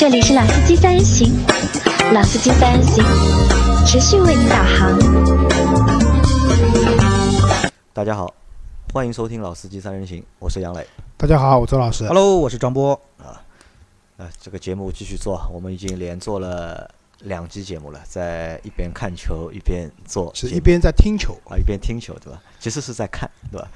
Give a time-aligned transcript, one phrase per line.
[0.00, 1.30] 这里是老司机三人行，
[2.14, 3.04] 老司机三人行，
[3.84, 4.98] 持续为您导航。
[7.92, 8.34] 大家好，
[8.94, 10.86] 欢迎收听老司机三人行，我是杨磊。
[11.18, 12.08] 大家好，我周老师。
[12.08, 12.98] Hello，我是张波。
[13.18, 13.44] 啊，
[14.40, 22.40] 这个节目继续做，我们已经连做了两期节目了，在一边看球一边做是一边在听球，啊一边听球，对吧？
[22.58, 23.68] 其实是在看，对吧？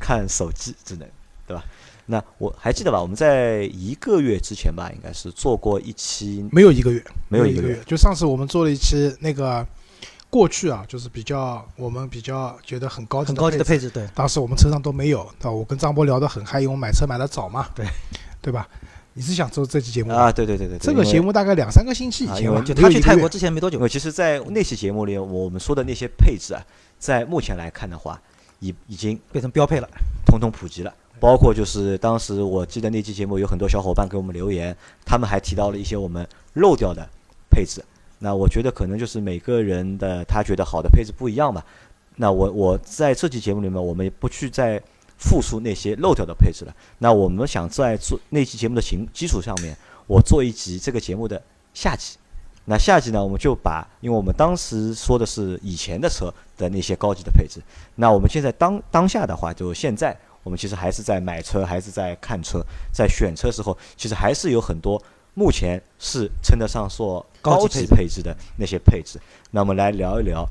[0.00, 1.08] 看手机只能，
[1.46, 1.62] 对吧？
[2.06, 3.00] 那我还记得吧？
[3.00, 7.82] 我们在一个月之前吧，应该是做过一期，没有一个月，没有一个月月。
[7.86, 9.66] 就上次我们做了一期那个
[10.28, 15.50] 过去啊，就是比较我们比较觉得很高级很高级的配配置，对，当时我们车上都没有，对吧？
[15.50, 17.86] 我跟张波聊得很嗨，因为我买车买的早嘛，对，
[18.40, 18.68] 对吧？
[19.12, 26.62] 你是想做这期节目啊，对对对对，这个节，目大概两三个星期以前吧，就他去泰国之前没多久其实，在那期节目里，我们说的那些配置啊，
[26.98, 28.20] 在目前来看的话，
[28.60, 29.88] 已已经变成标配了。
[30.24, 30.94] 统统普及了。
[31.20, 34.74] 包括就是当时我记得那期节目有很多小伙伴给我们留言，
[35.04, 37.06] 他们还提到了一些我们漏掉的
[37.50, 37.84] 配置。
[38.18, 41.64] 那我觉得可能就是每个人的他觉得好的配置不一样吧。
[42.16, 44.82] 那我我在这期节目里面，我们不去再
[45.16, 46.74] 复述那些漏掉的配置了。
[46.98, 51.40] 那我们想在做那期节目的情基础上面，我做一集这个节目的
[51.72, 52.16] 下集。
[52.66, 57.60] 那下集呢，我们就把，因为我们当时说的是以前的车的那些高级的配置，
[57.94, 65.02] 那我们现在当当下的话，就现在我们其实还是在买车，还是在看车，在选车时候，其实还是有很多
[65.34, 69.20] 目前是称得上说高级配置的那些配置。
[69.50, 70.46] 那我们来聊一聊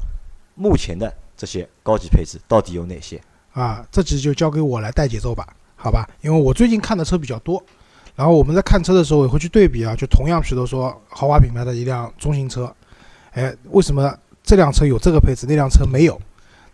[0.55, 3.19] 目前的这些高级配置到底有哪些？
[3.53, 6.07] 啊，这集就交给我来带节奏吧，好吧？
[6.21, 7.61] 因为我最近看的车比较多，
[8.15, 12.73] 然后我们在看车的时候也会去对比啊，就同样比如说豪华品牌的一辆中型车，
[13.31, 16.19] 哎，为什么这辆车有这个配置，那辆车没有？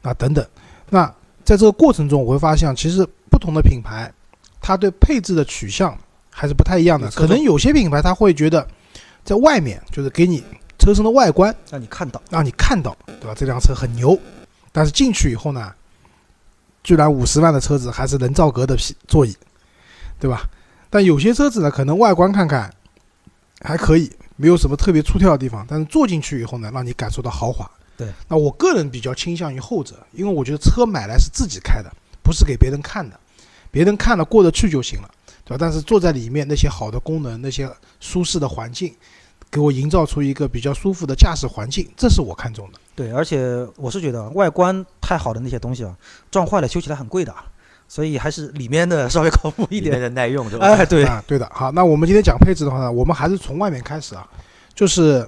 [0.02, 0.46] 啊，等等。
[0.90, 1.12] 那
[1.46, 4.12] 在这个过程中，我会发现，其实不同的品牌，
[4.60, 5.96] 它对配置的取向
[6.32, 7.10] 还是不太一样的。
[7.12, 8.68] 可能有些品牌它会觉得，
[9.24, 10.44] 在外面就是给你
[10.80, 13.36] 车身的外观让你看到，让你看到，对吧？
[13.38, 14.20] 这辆车很牛，
[14.72, 15.72] 但是进去以后呢，
[16.84, 19.36] 居然五十万的车子还是人造革的皮座椅，
[20.20, 20.42] 对吧？
[20.90, 22.74] 但有些车子呢，可能外观看看
[23.62, 27.70] 还可以，没有什么特别出挑的地方，但是坐进去以后呢，让你感受到豪华。
[27.98, 31.92] 对，那我个人比较倾向于后者，因为我觉得车买来是自己开的，
[32.22, 33.20] 不是给别人看的，
[33.72, 35.10] 别人看了过得去就行了，
[35.44, 35.58] 对吧？
[35.60, 37.70] 但是坐在里面那些好的功能，那些
[38.00, 38.94] 舒适的环境，
[39.50, 42.80] 给我营造出一个比较舒服的驾驶环境，这是我看中的。
[42.96, 45.96] 对，而且我是觉得外观太好的那些东西啊，
[46.30, 47.34] 撞坏了修起来很贵的，
[47.88, 50.00] 所以还是里面的稍微靠谱一点。
[50.00, 50.66] 的耐用对吧？
[50.68, 51.50] 哎，对，啊，对的。
[51.54, 54.28] 好，那我们今天讲配置的话呢，我们还是从外面开始啊。
[54.74, 55.26] 就是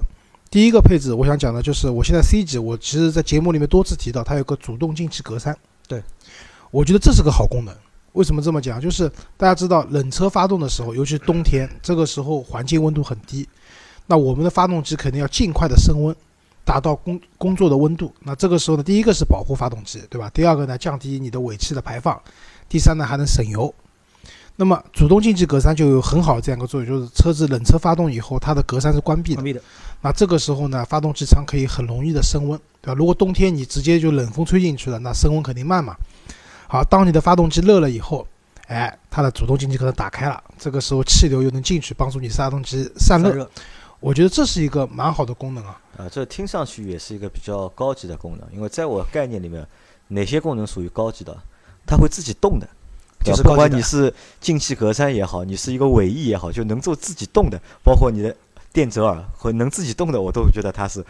[0.50, 5.54] 第一个配置，我想讲的就是我现在 C 级，我其实在节目里面多次提到，它有个主动进气格栅。
[5.86, 6.02] 对，
[6.70, 7.74] 我觉得这是个好功能。
[8.12, 8.80] 为什么这么讲？
[8.80, 13.46] 就是大家知道，冷车发动的时候，尤其是冬天，这个时候环境温度很低，
[14.06, 16.16] 那我们的发动机肯定要尽快的升温，
[16.64, 18.12] 达到工工作的温度。
[18.20, 20.30] 那这个时候呢，第一个是保护发动机，对吧？
[20.30, 22.18] 第二个呢，降低你的尾气的排放，
[22.70, 23.72] 第三呢，还能省油。
[24.60, 29.44] 那么主动进气格栅就有很好的这样一个作用，就是车子冷车发动以后，它的格栅是关闭的关。
[29.44, 29.62] 闭的，
[30.00, 32.94] 那这个时候呢，发动机舱可以很容易的升温，对吧？
[32.94, 35.94] 如果冬天你直接就冷风吹进去了，那升温肯定慢嘛。
[36.66, 38.26] 好，当你的发动机热了以后，
[38.66, 43.28] 哎，它的主动进气格栅打开了，这个时候气流又能进去，帮助你发动机散热。
[43.28, 43.50] 散热，
[44.00, 45.80] 我觉得这是一个蛮好的功能啊。
[45.98, 49.64] 啊，这听上去也是一个比较高级的功能，因为在我概念里面，
[50.08, 51.36] 哪些功能属于高级的？
[51.86, 52.68] 它会自己动的，
[53.24, 58.34] 就是不管你是进气格栅也好，你是一个尾翼也好，就能做自己动的，包括你的
[58.72, 61.04] 电折耳和能自己动的，我都觉得它是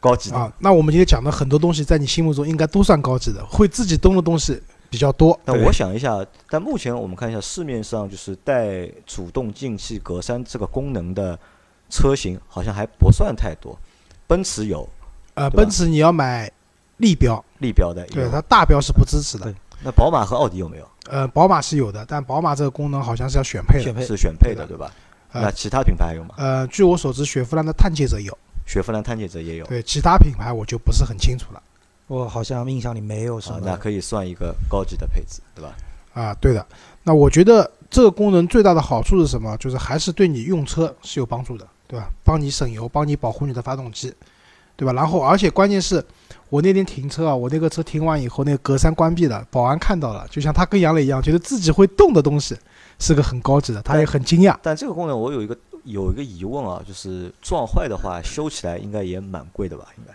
[0.00, 0.36] 高级的。
[0.36, 5.38] 啊，那我们今天讲的很多东西，在你心目中应该都算高级的，会自己动的东西比较多。
[5.44, 11.38] 那我想一下，但目前我们看一下市面上就是带主动进气格栅这个功能的
[11.88, 13.78] 车型，好像还不算太多。
[14.26, 14.88] 奔驰有，
[15.34, 16.50] 呃，奔驰你要买
[16.96, 19.54] 立标，立标的对有，它大标是不支持的。
[19.84, 20.88] 那宝马和奥迪有没有？
[21.12, 23.84] 呃，宝马是有的，但宝马这个功能好像是要选配的。
[23.84, 24.90] 选配是选配的，对吧？
[25.32, 26.34] 呃那其他品牌还有吗？
[26.38, 29.66] 呃，据我所知，雪佛兰的探界者有，雪佛兰探界者也有。
[29.66, 31.62] 对，其他品牌我就不是很清楚了。
[32.06, 33.56] 我好像印象里没有什么，。
[33.56, 35.74] 啊那可以算一个高级的配置，对吧？
[36.14, 36.66] 啊，对的。
[37.02, 39.54] 那我觉得这个功能最大的好处是什么？
[39.58, 42.10] 就是还是对你用车是有帮助的，对吧？
[42.24, 44.12] 帮你省油，帮你保护你的发动机，
[44.76, 44.92] 对吧？
[44.92, 46.04] 然后，而且关键是
[46.48, 52.56] 我那天停车啊，我那个车停完以后，那个格栅关闭了，保安看到了，就像他跟杨磊一样，觉得自己会动的东西
[52.98, 54.56] 是个很高级的，他也很惊讶。
[54.62, 59.86] 但这个功能我有一个有一个疑问啊，就是撞坏的话修起来应该也蛮贵的吧？
[59.98, 60.12] 应该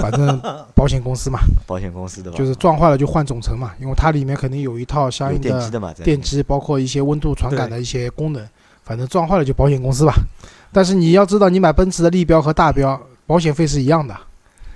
[0.00, 0.40] 反正
[0.74, 2.36] 保险公司嘛， 保险公司的吧？
[2.38, 5.70] 就是撞坏了就换总成嘛，因为它里面肯定有一套相应的
[6.02, 8.46] 电机，包括一些温度传感的一些功能。
[8.84, 10.12] 反正撞坏了就保险公司吧。
[10.72, 14.16] 但是你要知道，你买奔驰的立标和大标，保险费是一样的。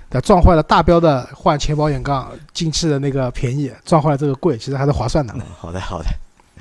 [0.08, 5.34] 对，撞坏了大标的换前保险杠，进气的那个便宜，撞坏了这个贵，其实还是划算的。
[5.36, 6.06] 嗯好的好的，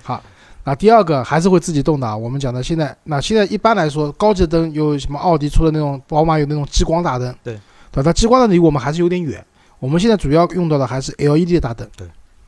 [0.01, 0.21] 好
[0.63, 2.17] 那第二个还是会自己动的啊。
[2.17, 7.55] 我们讲的现在，那现在一般来说，高级灯有什么奥迪出的那种，宝马有那种激光大灯，对，
[7.91, 8.03] 对？
[8.03, 9.45] 它激光的离我们还是有点远。
[9.77, 11.87] 我们现在主要用到的还是 LED 的大灯。
[11.95, 12.07] 对。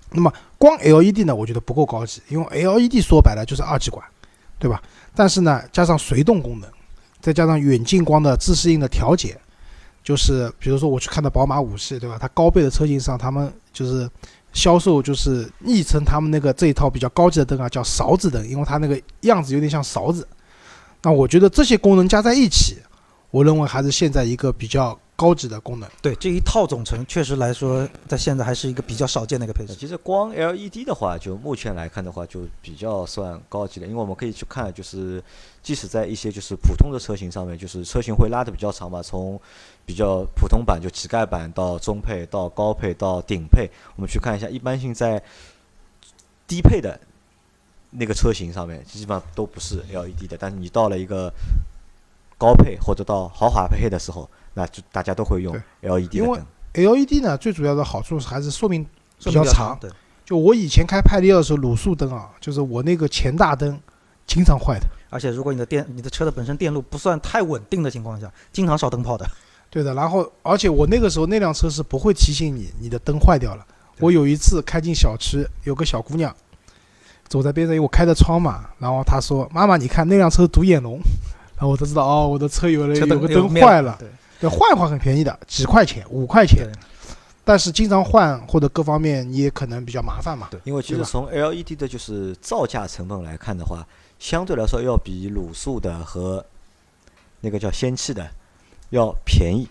[0.09, 4.03] 那么光 LED 呢，我觉得不够高级，因为 LED 说白了就是二极管，
[4.57, 4.81] 对吧？
[5.13, 6.67] 但是呢，加上随动功能，
[7.19, 9.37] 再加上远近光的自适应的调节，
[10.03, 12.17] 就是比如说我去看到宝马五系，对吧？
[12.19, 14.09] 它高倍的车型上，他们就是
[14.53, 20.27] 销售就是昵称他们那个这一套比较高级的灯啊，叫勺子灯，因为它那个样子有点像勺子。
[21.03, 22.77] 那我觉得这些功能加在一起，
[23.29, 25.89] 我认为还是现在一个比较高级的功能。
[26.01, 29.75] 对这一套总成，确实来说，在现在还是一个比较少见的一个配置。
[29.75, 35.21] 其实光 LED 的话，就目前来看的话，就比较算高级的，因为我们可以去看，就是
[35.61, 39.37] 即使在一些就是普通的车型上面，就是车型会拉的比较长嘛，从
[39.85, 45.21] 比较普通版就乞丐版到中配到高配到顶配，我们去看一下，一般性在
[46.45, 46.97] 低配的
[47.89, 51.33] 那个车型上面，基本上都不是 LED 的，但是你到了一个
[52.37, 56.39] 高配或者到豪华配的时候，那就大家都会用 LED 的因为。
[56.73, 58.85] LED 呢，最主要的好处是还是寿命
[59.23, 59.79] 比较长
[60.25, 63.79] 就我以前开派迪奥的时候，卤素灯啊，就是我那个前大灯
[64.27, 64.85] 经常坏的。
[65.09, 69.25] 而且如果你的电、你的车的本身电路不算太稳定的情况下，经常烧灯泡的。
[69.71, 73.65] 对的，然后而且我那个时候那辆车是不会提醒你你的灯坏掉了。
[73.99, 76.35] 我有一次开进小区，有个小姑娘
[77.27, 80.99] 走在边上，因为我开的窗嘛，然后她说：“妈妈，你看那辆车独眼龙。”
[81.57, 83.95] 然后我都知道哦，我的车有了车有个灯坏了。
[83.97, 84.07] 对
[84.39, 86.71] 对，换一换很便宜的，几块钱，五块钱对。
[87.43, 90.49] 但是经常换或者各方面你也可能比较麻烦嘛。
[90.51, 93.87] 对因为其实从 LED 的就是造价成本来看的话，
[94.19, 96.45] 相对来说要比卤素的和
[97.39, 98.29] 那个叫氙气的
[98.89, 99.67] 要便宜。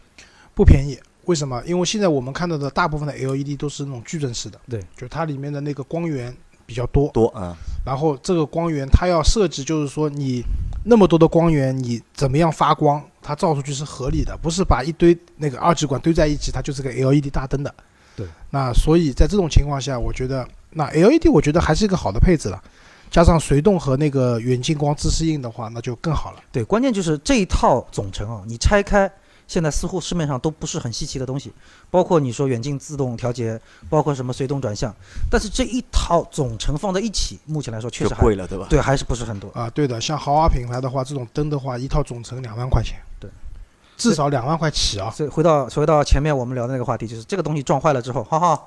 [0.54, 0.98] 不便宜。
[1.26, 1.60] 为什么？
[1.66, 6.32] 因为现在我们看到的大部分的 LED 都是那种矩阵式的，对，就它里面的那个光源
[6.64, 7.54] 比较多，多啊、
[7.84, 10.42] 然后这个光源它要设计，就是说你
[10.84, 17.74] 那么多的光源，你怎么样发光，它照出去是合理的，不是把一堆那个二极管堆在一起，它就是个 LED 大灯的。
[18.14, 18.24] 对。
[18.50, 22.62] 那所以在这种情况下，我觉得那 LED 我觉得还是一个好的配置了，
[23.10, 26.40] 加上随动和那个远近光自适应的话，那就更好了。
[26.52, 29.10] 对，关键就是这一套总成啊，你拆开，
[29.46, 31.52] 现在似乎市面上都不是很稀奇的东西，
[31.90, 34.94] 包括你说远近自动调节，包括什么随动转向，
[35.30, 38.66] 但是这一套总成放在一起，目前来说确实还贵了，对吧？
[38.68, 39.50] 对，还是不是很多。
[39.50, 43.05] 啊，对的，像豪华品牌的话，这种灯的话，一套总成两万块钱，对，
[43.96, 45.10] 至少两万块起啊。
[45.10, 48.62] 所以回到回到前面我们聊的那个话题，就是这个东西撞坏了之后，哈哈。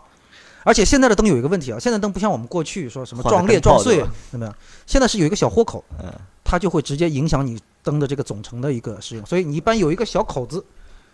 [0.65, 4.53] 而且现在的灯有一个问题啊，现在灯不像我们过去说什么撞裂撞碎，怎么样？
[4.85, 6.11] 现在是有一个小豁口，嗯，
[6.43, 10.63] 它就会直接影响你灯的这个总成的一个使用，所以你一般有一个小口子，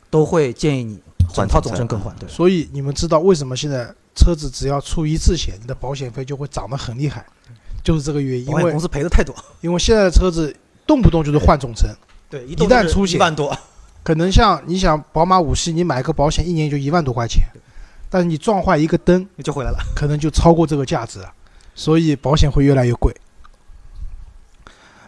[0.10, 1.00] 都会建议你
[1.32, 2.14] 整套换总成更换。
[2.20, 7.24] 对，所以你们知道为什么现在车子只要出一次险，你的保险费就会涨得很厉害，
[7.84, 8.48] 就是这个原因。
[8.48, 9.34] 因为保险公司赔的太多。
[9.62, 10.54] 因为现在的车子
[10.88, 11.88] 动不动就是换总成，
[12.32, 13.56] 对，一一旦出险一万多，
[14.06, 17.42] 可能像你想宝马五系，你买个保险一年就一万多块钱，
[18.08, 19.80] 但是你撞坏一个灯，就回来了。
[19.96, 21.34] 可能就超过这个价值了，
[21.74, 23.12] 所以保险会越来越贵。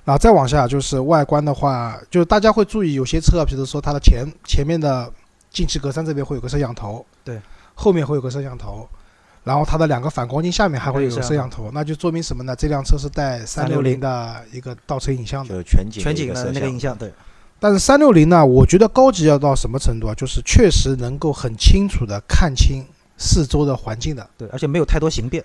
[0.04, 5.14] 然后再往下就是外观的话，就大家会注意有些车，比如说它的前前面的
[5.52, 7.40] 进气格栅这边会有个摄像头，对，
[7.76, 8.90] 后面会有个摄像头，
[9.44, 12.56] 然后它的两个反光镜下面还会有个摄像像头，那就说明什么呢？
[12.56, 15.62] 这辆车是带三六零的一个倒车影像的。
[15.62, 17.14] 全景全景的那个影像，对，
[17.59, 20.14] 但是三六零呢，我觉得高级要到什么程度啊？
[20.14, 22.85] 就是确实能够很清楚的看清
[23.18, 24.30] 四周的环境的。
[24.37, 25.44] 对，而且没有太多形变，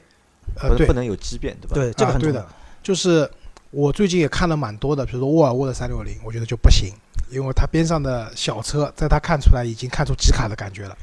[0.61, 1.75] 呃，对不不，能有畸变，对吧？
[1.75, 2.47] 对，这个啊对的。
[2.83, 3.28] 就是
[3.71, 6.92] 我最近也看了蛮多的，比如说沃尔沃的三六零，我觉得就不行，
[7.31, 10.97] 因为它边上的小车，在它看出来已经看出极卡的感觉了。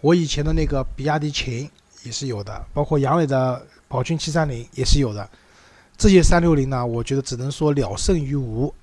[0.00, 1.70] 我以前的那个比亚迪秦
[2.02, 5.28] 也是有的，包括杨磊的宝骏七三零也是有的。
[5.96, 8.74] 这些三六零呢，我觉得只能说了胜于无，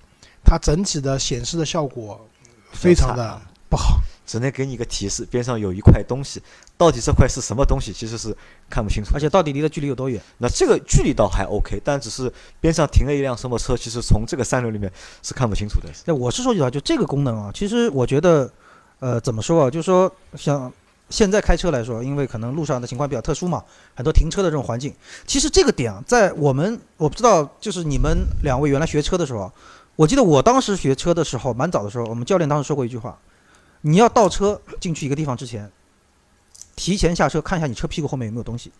[0.47, 2.25] 它整体的显示的效果
[2.71, 3.99] 非常的不好。
[4.25, 6.43] 只能给你一个提示，边上有一块东西，
[6.75, 8.35] 到底这块是什么东西，其实是
[8.69, 9.11] 看不清楚。
[9.13, 10.21] 而且到底离的距离有多远？
[10.39, 14.91] 那这个距离倒还 OK，但只是边上停了一辆什么车，其实从这个三流里面
[15.23, 15.87] 是看不清楚的。
[16.03, 18.51] 对，我是说句实话，就这个功能啊，其实我觉得，
[18.99, 19.69] 呃，怎么说啊？
[19.69, 20.69] 就是说，像
[21.09, 23.63] 现在开车来说，因为可能路上的情况比较特殊嘛，
[23.95, 24.93] 很多停车的这种环境，
[25.25, 29.53] 其实这个点啊，在我们我不知道，就是你们两位原来学车的时候啊，
[29.97, 33.17] 我记得我当时学车的时候，蛮早的时候，我们教练当时说过一句话：
[33.81, 35.69] 你要倒车进去一个地方之前，
[36.75, 38.71] 提前下车看一下你车屁股后面有没有东西。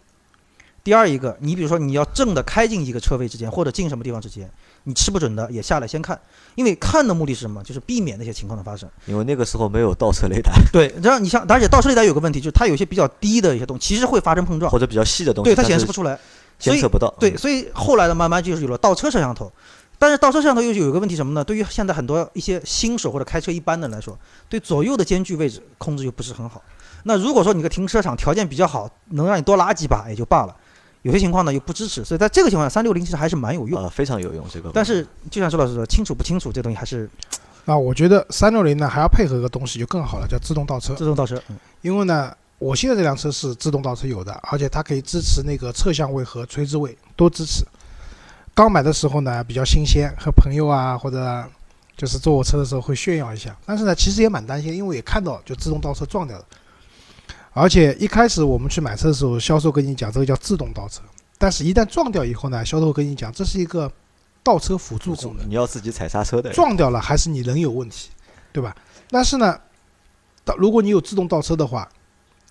[0.84, 4.50] 第二一个，你比如说你要正的开进一个车位之间，或者进什么地方之前，
[4.84, 6.18] 你吃不准的也下来先看，
[6.54, 7.64] 因为看的目的是什么？
[7.64, 8.88] 就是避免那些情况的发生。
[9.08, 16.18] 因为那个时候没有倒车雷达对，然后你像，而且倒车雷达有个问题，就是它有些比较低的一些东西，其实会发生碰撞或，者比较细的东西，对它显示不出来。
[16.60, 17.14] 所以监测不到。
[17.20, 19.52] 对，嗯所以后来的慢慢就是有了倒车摄像头，
[20.00, 21.44] 但是倒车摄像头又有一个问题什么呢？
[21.44, 26.62] 对于现在很多一些新手或者开车一般的人来说，对左右的间距位置控制又不是很好。
[27.04, 30.56] 那如果说你个停车场条件比较好，能让你多拉几把也就罢了，
[31.02, 33.82] 有些情况呢又不支持，所以在这个情况下，三六零其实还是蛮有用。
[33.84, 34.70] 啊，非常有用这个。
[34.74, 37.10] 但是就像周老师说，清楚不清楚这东西还是
[37.66, 40.94] 那我觉得三六零呢还要配合一个东西就更好了，叫自动倒车。
[40.96, 41.42] 自动倒车。
[41.50, 47.64] 嗯因为呢，我现在这辆车是自动倒车有的，而且它可以支持那个侧向位和垂直位都支持。
[48.58, 51.48] 刚买的时候呢比较新鲜，和朋友啊或者
[51.96, 56.44] 就是坐我车的时候会炫耀一下，但是呢其实也蛮担心，因为也看到就自动倒车撞掉了。
[57.54, 61.04] 而且一开始我们去买车的时候，销售跟你讲这个叫自动倒车，
[61.38, 63.92] 但是一旦撞掉以后呢，销售跟你讲这是一个
[64.42, 65.48] 倒车辅助功能。
[65.48, 66.52] 你要自己踩刹车的。
[66.52, 68.10] 撞掉了还是你人有问题，
[68.52, 68.76] 对吧？
[69.12, 69.56] 但是呢，
[70.44, 71.88] 到如果你有自动倒车的话，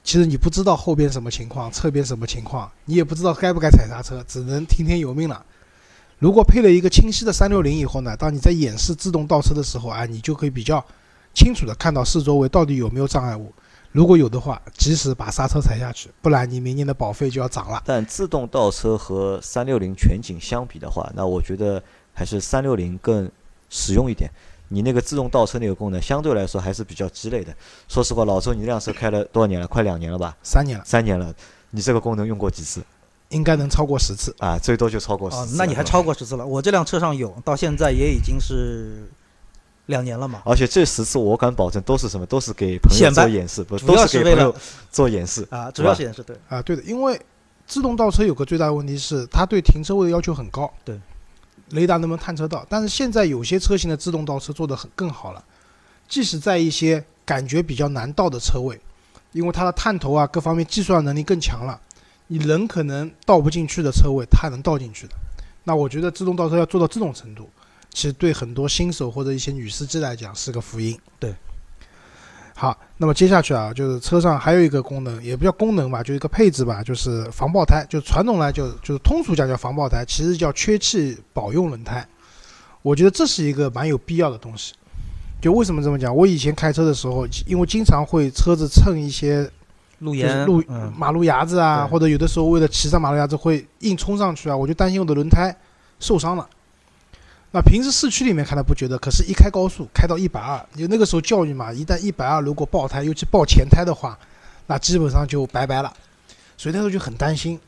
[0.05, 5.45] 其实你不知道后边什么情况，侧边什么情况，你也不知道该不该踩刹车，只能听天由命了。
[6.19, 10.83] 如果配了一个清晰的三六零以后呢，当你在演示自动倒车的时候啊，你就可以比较
[11.35, 13.53] 清楚的看到四周围到底有没有障碍物。
[13.93, 17.83] 如果有的话，及时把刹车踩下去，不然你明年的保费就要涨了。
[17.85, 21.83] 但自动倒车和三六零全景相比的话，那我觉得
[22.15, 23.31] 还是三六零更
[23.69, 24.31] 实用一点。
[24.69, 27.55] 你那个自动倒车那个功能相对来说还是比较鸡肋的。
[27.89, 29.67] 说实话，老周，你那辆车开了多少年了？
[29.67, 30.37] 快两年了吧？
[30.43, 31.33] 三年了，三年了，
[31.71, 32.83] 你这个功能用过几次
[33.31, 34.35] 应该能超过十次。
[34.39, 34.59] 啊？
[34.59, 36.47] 最多就超过十次，哦那你还超过十次了。
[36.47, 39.09] 我这辆车上有，到现在也已经是
[39.87, 40.43] 两年了嘛。
[40.45, 42.27] 而且这十次我敢保证都是什么？
[42.27, 44.57] 都是给朋友做演示，不主都要是为了是给朋友
[44.91, 46.37] 做演示啊，主要是演示对。
[46.49, 47.21] 啊，对的，因为
[47.67, 50.73] 自动倒车有个最大的问题是，它对停车位的要求很高。
[50.85, 51.01] 对，
[51.71, 52.65] 雷达能不能探测到？
[52.69, 55.45] 但是现在有些车型的自动倒车做得很更好了，
[56.09, 58.81] 即使在一些感觉比较难倒的车位，
[59.33, 61.81] 因为它的探头啊各方面计算能力更强了，
[62.29, 65.15] 你人可能倒不进去的车位，它能倒进去的。
[65.65, 67.49] 那我觉得自动倒车要做到这种程度，
[67.93, 70.99] 其实对很多新手或者一些女司机来讲是个福音。
[71.19, 71.35] 对。
[72.59, 77.85] 好，那么接下去啊，就是车上还有一个功能，也不叫功能吧，就一个配置吧，就是防爆胎。
[77.87, 82.07] 就传统来就就是通俗讲叫防爆胎，其实叫缺气保用轮胎。
[82.81, 84.73] 我觉得这是一个蛮有必要的东西。
[85.39, 86.17] 就为什么这么讲？
[86.17, 89.53] 我以前开车的时候，因为经常会车子蹭一些就是
[90.01, 95.57] 路沿路嗯，马路牙子啊，或者有的时候为了骑上马路牙子会硬冲上去啊，我就担心我的轮胎
[96.01, 96.47] 受伤了。
[97.53, 104.19] 那平时市区里面看来不觉得，可是一开高速开到一百二，就那个时候教育嘛，一旦一百二如果爆胎，尤其爆前胎的话，
[104.67, 105.91] 那基本上就拜拜了。
[106.59, 107.59] 所以那时候就很担心，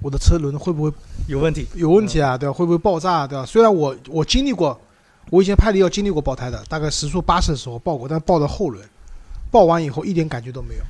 [0.00, 0.92] 我的车轮会不会
[1.26, 1.66] 有问题。
[1.74, 2.38] 有问题啊？
[2.38, 2.52] 对吧？
[2.52, 3.26] 会不会爆炸啊？
[3.26, 3.44] 对吧？
[3.44, 4.78] 虽然我我经历过，
[5.30, 8.84] 我以前派力要经历过爆胎的，大概时速八十的时候爆过，但爆的后轮，
[9.50, 10.82] 爆完以后一点感觉都没有。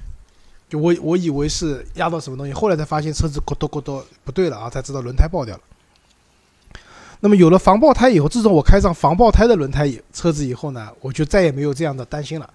[0.75, 5.63] 就我我以为是压到什么东西，后来才发现车子咕嘟咕嘟不对了啊，才知道轮胎爆掉了。
[7.21, 12.51] 那么有了防爆胎以后，自从我开上防爆胎的轮胎以车子以后呢，我就再也没有这样的担心了，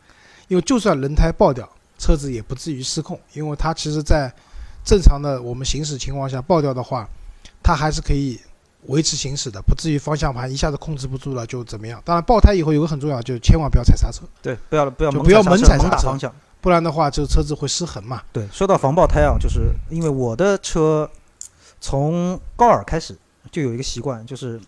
[0.50, 4.30] 因为就算轮胎爆掉，车子也不至于失控，因为它其实在
[4.84, 7.08] 正常的我们行驶情况下爆掉的话，
[7.64, 8.38] 它还是可以
[8.88, 12.02] 维持行驶的，不至于方向盘一下子控制不住了就怎么样。
[12.04, 16.34] 当然，爆胎以后有个很重要，就是千万不要踩刹车，对，不要不要不要猛踩刹车猛打方向。
[16.62, 18.22] 不然的话，这个车子会失衡嘛。
[18.34, 21.10] 对，说到防爆胎啊，就是因为我的车
[21.80, 23.18] 从高尔开始
[23.50, 24.60] 就有一个习惯，就是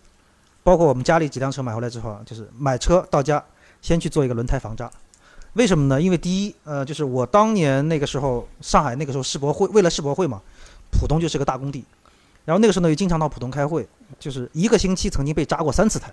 [0.62, 3.44] 包括我们家里几辆车买回来之后啊，就是买车到家
[3.82, 4.90] 先去做一个轮胎防扎。
[5.52, 6.00] 为什么呢？
[6.00, 10.40] 因为第一，呃，就是我当年那个时候上海那个时候世博会，为了世博会嘛，
[10.90, 11.84] 浦东就是个大工地，
[12.46, 13.86] 然后那个时候呢又经常到浦东开会，
[14.18, 16.10] 就是一个星期曾经被扎过三次胎，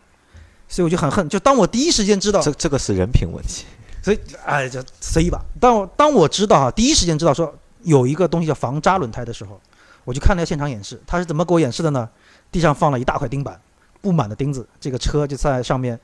[0.67, 1.29] 所以我就很恨。
[1.29, 3.63] 就当我第一时间知道这这个是人品问题。
[4.01, 5.43] 所以，哎，就随意吧。
[5.59, 7.53] 当我当我知道哈，第一时间知道说
[7.83, 9.59] 有一个东西叫防扎轮胎的时候，
[10.03, 11.01] 我就看了现场演示。
[11.05, 12.09] 他是怎么给我演示的呢？
[12.51, 13.59] 地上放了一大块钉板，
[14.01, 15.99] 布满了钉子，这个车就在上面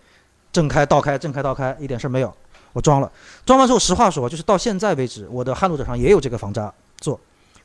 [0.51, 2.33] 正开倒开，正开倒开，一点事儿没有。
[2.73, 3.09] 我装了，
[3.45, 7.19] 装完之后，实话说，就是到现在为止，我的撼路者上也有这个防扎做。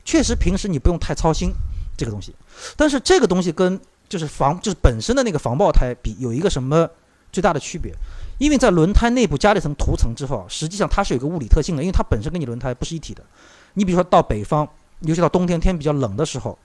[0.04, 1.50] 确实，平时你不用太操心
[1.96, 2.34] 这个东西，
[2.76, 6.88] 但是这个东西跟就是防就是本身的那个防爆胎比，有一个什么
[7.32, 7.92] 最大的区别？
[8.40, 13.23] 因为在轮胎内部加了一层涂层之后，实际上它是有一个物理特性的，因为它本身跟你轮胎不是一体的。
[13.75, 14.66] 你比如说到北方，
[15.00, 16.59] 尤其到冬天天比较冷的时候，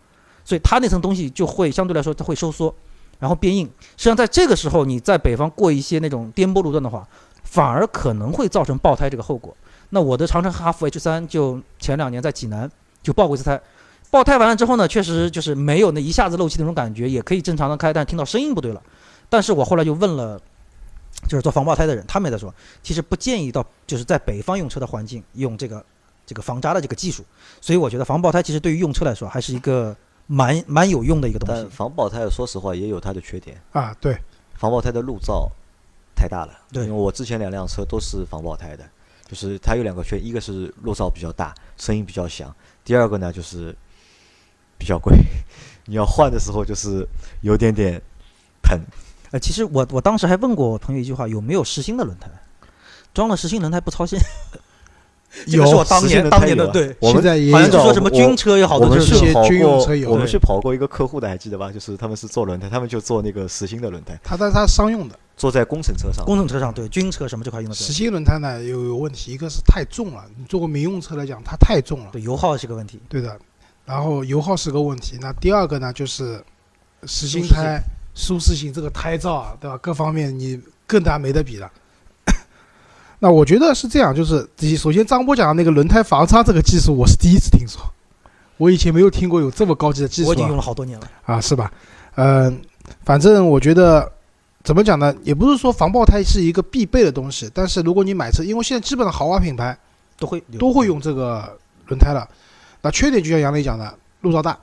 [0.45, 2.73] 所以它那层东西就会相对来说它会收缩，
[3.19, 3.65] 然后变硬。
[3.97, 7.05] 实际上在这个时候，你在北方过一些那种颠簸路段的话，
[7.43, 9.53] 反而可能会造成爆胎这个后果。
[9.89, 12.71] 那我的长城哈弗 H 三就前两年在济南
[13.03, 13.61] 就爆过一次胎，
[14.09, 18.81] 爆胎完了之后呢，确实就是没有那一下子漏气那种感觉，也可以正常的开，但听到声音不对了。
[19.29, 20.41] 但是我后来就问了，
[21.27, 22.53] 就是做防爆胎的人，他们也在说，
[22.83, 25.83] 其实不建议到就是在北方用车的环境用这个
[26.25, 27.23] 这个防扎的这个技术。
[27.59, 29.95] 所以我觉得防爆胎其实对于用车来说还是一个
[30.27, 31.75] 蛮蛮有用的一个东西但西。
[31.75, 34.17] 防爆胎说实话也有它的缺点，啊，对，
[34.55, 35.49] 防爆胎的路噪
[36.15, 36.53] 太大了。
[36.71, 38.83] 对因为我之前两辆车都是防爆胎的，
[39.27, 42.49] 就是它有两个缺，一个是路噪比较大，声音比较响；
[42.83, 43.75] 第二个呢就是
[44.77, 45.15] 比较贵，
[45.85, 47.07] 你要换的时候就是
[47.41, 48.01] 有点点
[48.61, 48.79] 疼。
[49.35, 52.29] 呃，其实我我当时还问过我朋友一句话，有没有实心的轮胎？
[53.13, 54.17] 装了实心轮胎不操心，
[55.51, 61.69] 这个是我当实心年当轮胎有啊年的对，我们在也好像就说什么军车有好多就是我们去跑一些军用车有我们对去跑过一个客户的，还记得吧？
[61.69, 66.23] 就是他们是做轮胎，他们就做那个实心的轮胎，他但是它商用的，坐在工程车上。
[66.23, 73.01] 工程车上对军车什么这块用的实心轮胎呢有有问题，一个是太重了，你做过民用车来讲，它太重了，对油耗是个问题。
[73.09, 73.37] 对的。
[73.83, 75.17] 然后油耗是个问题。
[75.19, 76.41] 那第二个呢，就是
[77.03, 77.81] 实心胎
[78.15, 79.77] 舒适性，这个胎噪啊，对吧？
[79.77, 81.69] 各方面你更加没得比了。
[83.19, 87.81] 那我觉得是这样，就是第首先张波讲的那个轮胎防擦这个技术，我是第一次听说，
[88.57, 90.29] 我以前没有听过有这么高级的技术、啊。
[90.29, 91.11] 我已经用了好多年了。
[91.25, 91.71] 啊，是吧？
[92.15, 92.61] 嗯、
[93.03, 94.09] 反正我觉得
[94.63, 99.77] 怎么讲呢，也不是说防爆胎是一个必备的东西，但是如果你买车，因为现在基本上豪华品牌
[100.17, 101.57] 都会都会用这个
[101.87, 102.25] 轮胎了。
[102.81, 104.57] 那缺点就像杨磊讲的，路噪大，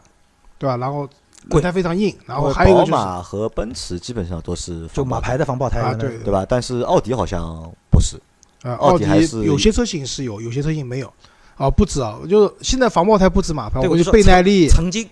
[0.59, 0.77] 对吧？
[0.79, 1.13] 然后贵
[1.51, 6.47] 轮胎非常硬，然后还有一个就是宝马和奔驰基本上都是就马牌的防爆胎啊，对对吧？
[6.49, 8.17] 但是奥迪好像不是。
[8.63, 11.13] 啊，奥奥迪还是有些车型是有，有些车型没有。
[11.57, 15.09] 啊，不止啊，就是现在防爆胎不止马牌，我就对我就说倍耐力，曾经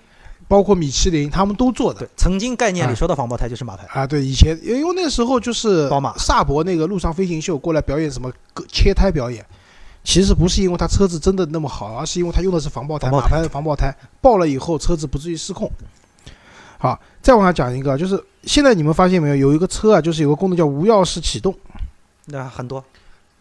[0.49, 2.09] 包括米其林，他们都做的对。
[2.17, 8.33] 曾经概念里啊说的防爆胎就是马牌，啊，对，以前因为那时候就是宝马萨博那个陆上飞行秀过来表演什么
[8.69, 9.45] 切胎表演，
[10.03, 15.71] 其实不是因为他车子真的那么好，而是因为他用的是防爆胎，防爆胎马牌的防爆胎，爆了以后车子不至于失控。
[16.83, 21.55] 好，再往下讲一个，就是现在你们发现没有，有一个车啊，就是有个功能叫无钥匙启动，
[22.25, 22.83] 那很多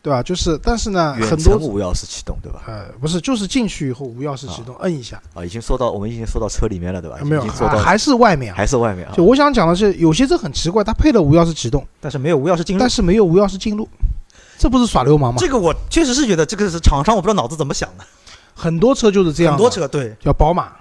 [0.01, 0.21] 对吧？
[0.21, 2.63] 就是但是呢，远很多程无钥匙启动，对吧？
[2.67, 7.17] 呃不是，就是进去以后无钥匙启动，摁一下，啊，已经说到我们已经说到车里面了，对吧？
[7.23, 8.57] 没有，已经到还还是外面啊。
[8.57, 9.23] 还是外面啊就。
[9.23, 12.89] 我想讲的是，有些车很奇怪，它配了无钥匙启动，但是没有无钥匙进入但。
[12.89, 13.87] 是没有无钥匙进入，
[14.57, 15.37] 这不是耍流氓吗？
[15.39, 18.03] 这个我确实是觉得这个是厂商，我不知道脑子怎么想的。
[18.53, 20.73] 很多车就是这样，很多车对，叫宝马，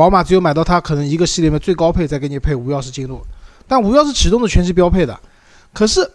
[0.00, 3.20] 宝马只有买到它可能一个系列里面最高配，再给你配无钥匙进入，
[3.68, 5.20] 但无钥匙启动的全是标配的。
[5.74, 6.10] 可是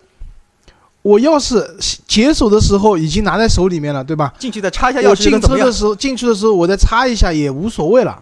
[1.03, 1.63] 我钥匙
[2.07, 4.33] 解锁的时候已经拿在手里面了，对吧？
[4.39, 5.39] 进去再插一下钥匙，我进？
[5.39, 8.19] 车的时候，进去的时候我再插一下也无所谓了。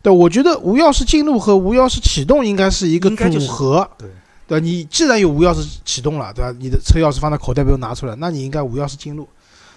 [0.00, 3.86] 对，我觉得无钥匙进入和无钥匙启动应该是一个组合。
[3.98, 4.08] 对，
[4.46, 6.50] 对，你既然有无钥匙启动了，对吧？
[6.58, 9.28] 你的车钥匙放在口袋不用拿出来，那你应该无钥匙进入。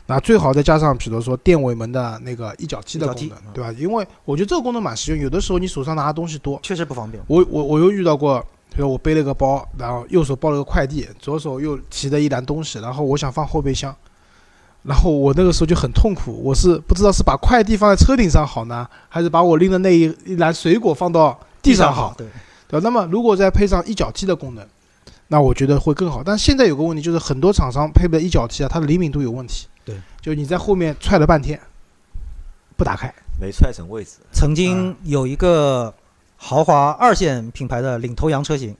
[0.09, 3.71] 那最好再加上，比如说电尾门的那个一脚踢的功能，对吧？
[3.77, 5.21] 因为我觉得这个功能蛮实用。
[5.21, 7.21] 有的时候你手上拿的东西多，确实不方便。
[7.27, 8.39] 我我我又遇到过，
[8.69, 13.93] 比如我背了个包，然后右手抱了个快递，左手又提着一篮东西，然后我想放后备箱，
[14.83, 22.25] 然后我那个时候就很痛苦，我是不知道是把快递放在车顶上好呢，还是把我拎的那一一篮水果放到地上好，对，
[22.69, 22.79] 对？
[22.79, 24.65] 那么如果再配上一脚踢的功能，
[25.27, 26.23] 那我觉得会更好。
[26.23, 29.76] 但现在有个问题就是，很多厂商配备的一脚踢啊，它的灵敏度有问题，对，
[30.27, 31.57] 就你在后面踹了半天，
[32.75, 35.93] 不打开，没踹成位置，曾经有一个
[36.35, 38.75] 豪华二线品牌的领头羊车型，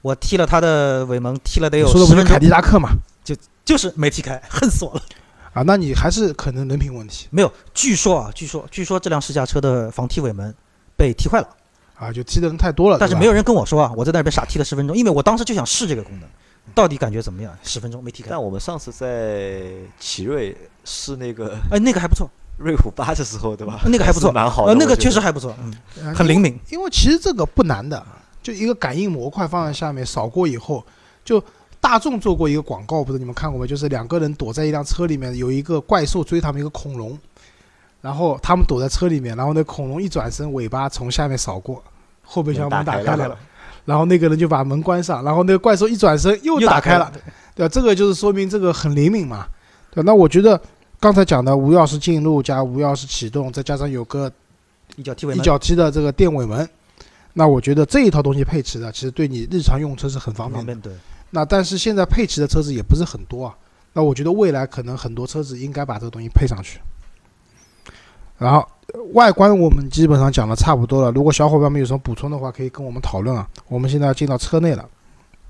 [0.00, 2.90] 我踢了它的尾门，踢了得有说的不是凯十分钟，迪拉克嘛？
[3.24, 3.34] 就
[3.64, 5.02] 就是没踢开， 恨死我了。
[5.54, 10.54] 啊，那你还是可能人品问题没有，据说啊，据说据说这辆试驾车的防踢尾门
[10.96, 11.48] 被踢坏了，
[11.96, 16.28] 啊，就踢的人太多了，但是没有人跟我说啊，我在那边傻踢了十分钟，因为我当时就想试这个功能，
[16.74, 17.52] 到底感觉怎么样？
[17.62, 19.62] 十分钟没踢开但，我们上次在
[19.98, 23.80] 奇瑞试那个哎，那个还不错，瑞虎八的时候，对吧？
[23.86, 24.72] 那个还不错，蛮好的。
[24.72, 26.58] 呃，那个确实还不错，嗯，啊很灵敏。
[26.70, 28.04] 因为其实这个不难的，
[28.42, 30.84] 就一个感应模块放在下面，扫过以后，
[31.24, 31.42] 就
[31.80, 33.66] 大众做过一个广告，不知道你们看过没？
[33.66, 37.18] 就是两个人躲在一辆车里面，有一个怪兽追他们，一个恐龙，
[38.00, 41.82] 然后他们躲在车里面，然后那恐龙一转身，尾巴从下面扫过，
[42.22, 43.38] 后备箱门打开了，打开了
[43.84, 47.12] 然后那个人就把门关上，然后那个怪兽一转身又又打开了，，
[47.54, 47.68] 对吧？
[47.68, 49.46] 这个就是说明这个很灵敏嘛，
[49.90, 50.02] 对吧？
[50.06, 50.60] 那我觉得
[51.00, 54.30] 刚才讲的无钥匙进入加无钥匙启动，再加上有个
[54.96, 56.68] 一一脚踢的这个电尾门，
[57.32, 60.74] 那我觉得这一套东西配齐的，其实对你日常用车是很方便的。
[60.76, 60.92] 对。
[61.30, 63.54] 那但是现在配齐的车子也不是很多啊，
[63.94, 66.78] 那我觉得未来可能很多车子应该把这个东西配上去。
[68.36, 68.66] 然后呃
[69.14, 73.48] 外观我们基本上讲的差不多了，如果小伙伴们有什么补充的话，可以跟我们讨论啊。
[73.68, 74.88] 我们现在要进到车内了，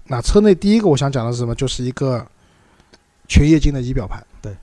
[0.07, 1.55] 那车内第一个我想讲的是什么？
[1.55, 2.25] 就是一个
[3.29, 4.25] 全液晶的仪表盘。
[4.41, 4.57] 对，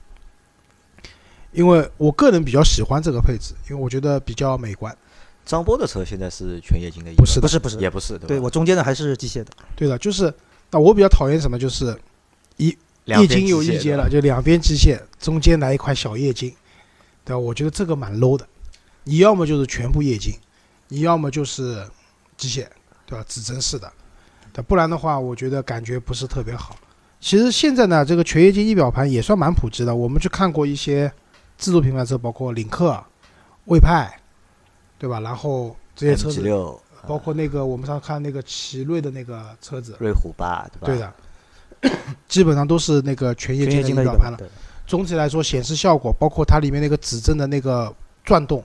[1.52, 4.96] 因为我个人比较喜欢这个配置，因为我觉得比较美观。
[5.44, 8.26] 张波的车现在是全液晶的仪表，不是不是不是，也不是，对吧？
[8.28, 10.32] 对我中间的还是机械的，对的，就是
[10.70, 11.98] 那我比较讨厌什么，就是
[12.56, 12.68] 一
[13.04, 16.54] 液晶有一节了，就两边机械，中间来一块小液晶，
[17.24, 17.38] 对吧？
[17.38, 18.46] 我觉得这个蛮 low 的。
[19.10, 20.32] 你要么就是全部液晶，
[20.86, 21.84] 你要么就是
[22.36, 22.64] 机械，
[23.04, 23.24] 对吧？
[23.28, 23.92] 指针式的，
[24.52, 26.76] 对，不然的话，我觉得感觉不是特别好。
[27.18, 29.92] 其实现在呢，这个全液晶仪表盘也算蛮普及的。
[29.92, 31.12] 我们去看过一些
[31.58, 33.02] 自主品牌车，包括领克、
[33.64, 34.16] 魏派，
[34.96, 35.18] 对吧？
[35.18, 36.40] 然后这些车子，
[37.04, 41.12] 包括那个我们上次看那个奇瑞的那个车子，瑞虎八，对吧？
[41.80, 41.96] 对的，
[42.28, 44.38] 基本上都是那个全液晶的一个晶的仪表盘了。
[44.86, 47.92] 总体来说，显示效果，包括它里面那个指针的那个
[48.24, 48.64] 转动，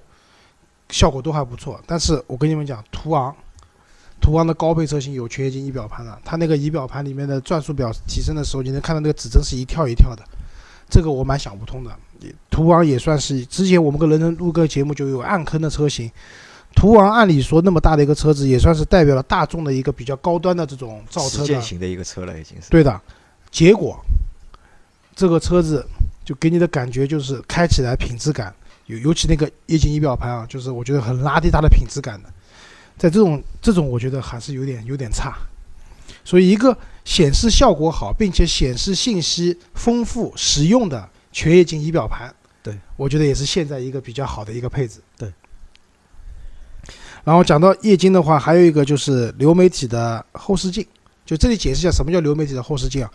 [0.90, 1.80] 效果都还不错。
[1.86, 3.36] 但是我跟你们讲，途昂，
[4.22, 10.24] 途昂的高配车型有全液晶仪表盘的，它那个仪表盘里面的转速表提升的时候，你能看到那个指针是一跳一跳的，
[10.90, 11.92] 这个我蛮想不通的。
[12.50, 16.10] 途昂也算是之前我们跟人人录个节目就有暗坑的车型，
[16.74, 22.70] 途昂按理说那么大的一个车子，也算是代表了大众的一个比较高端的这种造车的型的一个车了，已经是。
[22.70, 23.00] 对的，
[23.52, 24.00] 结果
[25.14, 25.86] 这个车子
[26.24, 32.30] 就给你的感觉就是开起来品质感，尤尤其那个液晶仪表盘啊，就是我觉得很拉低它的品质感的。
[32.98, 35.36] 在这种这种，我觉得还是有点有点差。
[36.24, 45.00] 所以，一个显示效果好，并且显示信息丰富、实用的全液晶仪表盘，对我觉得也是现在一个比较好的一个配置。
[45.18, 45.32] 对。
[47.24, 50.86] 然后讲到液晶的话，还有一个就是流媒体的后视镜。
[51.26, 53.12] 就这里解释一下什么叫流媒体的后视镜啊？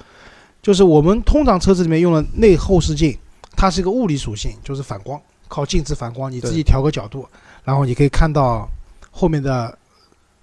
[0.61, 3.16] 就是我们通常车子里面用的内后视镜，
[3.56, 7.28] 它是一个物理属性，就是反光，靠镜子反光，你自己调个角度，
[7.64, 8.66] 然后你可以看到
[9.10, 9.76] 后面的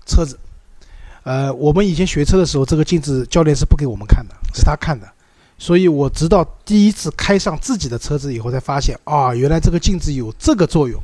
[0.06, 0.38] 车子。
[1.24, 5.08] 呃，我们以前学车的时候，这个镜子教练是不给我们看的，是他看的。
[5.58, 11.02] 所以我直到第一次开上自己的车子以后，才发现啊，原来这个镜子有这个作用。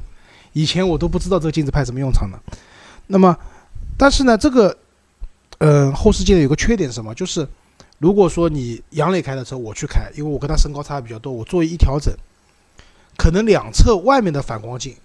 [0.51, 2.37] 以前我都不知道这个镜子派什么用场的。
[3.07, 3.35] 那么，
[3.97, 4.77] 但是呢，这个，
[5.57, 7.15] 呃，后视镜有个缺点是什么？
[7.15, 7.47] 就是
[7.97, 12.13] 如果说你杨磊开的车，我去开，因为我跟他身高差比较多，我座椅一调整，
[13.17, 14.95] 可能两侧外面的反光镜，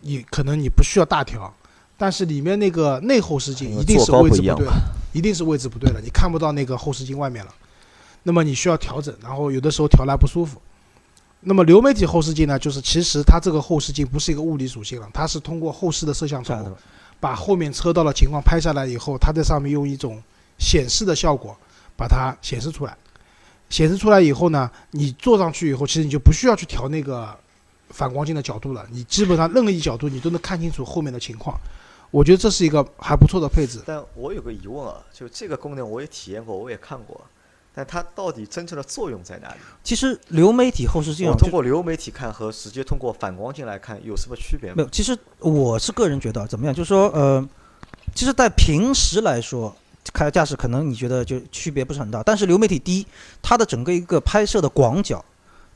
[0.00, 1.52] 你可能你不需要大调，
[1.96, 4.66] 但是里面那个内后视镜一定是位置不对
[5.12, 7.54] 一定是位置不对了，你看不到那个后视镜外面了。
[8.22, 10.60] 那么你需要调整，然后有的时候调来不舒服。
[11.40, 16.76] 那么流媒体后视镜呢，就是其实它这个后视镜不是一个物理属性了，它是通过后视的摄像头
[17.18, 20.22] 把后面车道的情况拍下来以后，它在上面用一种
[20.58, 21.56] 显示的效果
[21.96, 22.96] 把它显示出来。
[23.70, 27.34] 显示出来以后呢，你坐上去以后，其实你就不需要去调那个
[27.90, 31.58] 反光镜的角度了，你基本上任何一角度你都能看清楚后面的情况。
[32.10, 33.80] 我觉得这是一个还不错的配置。
[33.86, 37.20] 但我有个疑问啊，就这个功能我也体验过，我也看过，
[37.72, 39.60] 但它到底真正的作用在哪里？
[39.84, 44.88] 其实流媒体后视镜啊我通过流媒体看和直接通过反光镜来看有什么区别吗没有，？
[44.88, 47.48] 其实我是个人觉得怎么样，就是说，呃，
[48.12, 49.72] 其实，在平时来说，
[50.12, 53.06] 开驾驶可能你觉得就区别不是很大，但是流媒体第一，
[53.40, 55.24] 它的整个一个拍摄的广角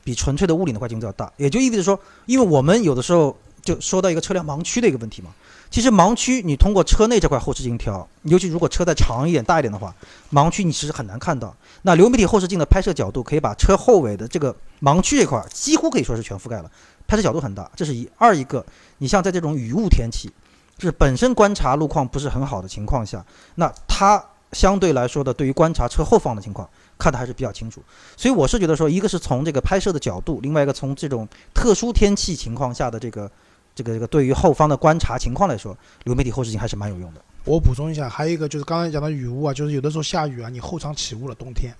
[0.05, 5.31] 比纯粹的物理的环境要大，也就意味着说，因为我们有的时候就说到一个车辆盲区的一个问题嘛。
[5.71, 9.93] 其实盲区你通过车内这块后视镜调，尤其如果车再长一点、大一点的话，
[10.31, 11.53] 盲区你其实很难看到。
[11.81, 16.71] 那流媒体后视镜的拍摄角度可以把车后尾的这个盲区这块几乎可以说是全覆盖了，
[17.07, 18.07] 拍摄角度很大，这是一。
[18.17, 18.63] 二一个，
[18.99, 20.31] 你像在这种雨雾天气，
[20.77, 27.81] 就是本身观察路况不是很好的情况下，那它相对来说的对于观察车后方的情况看的还是比较清楚。
[28.15, 33.31] 所以我是觉得说，一个是从这个拍摄的角度，另外一个从这种特殊天气情况下的这个
[33.73, 37.21] 这个这个对于后方的观察情况来说，流媒体后视镜还是蛮有用的。
[37.43, 41.73] 我补充一下，还有一个就是刚才讲的雨雾啊，就是有的时候下雨啊，你后场起雾了，冬天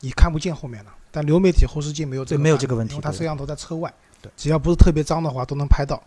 [0.00, 0.94] 你看不见后面了。
[1.10, 6.02] 但流媒体后视镜没有这对没有这个问题对因为它摄像头在车外，对，只要不是特别脏的话都能拍到。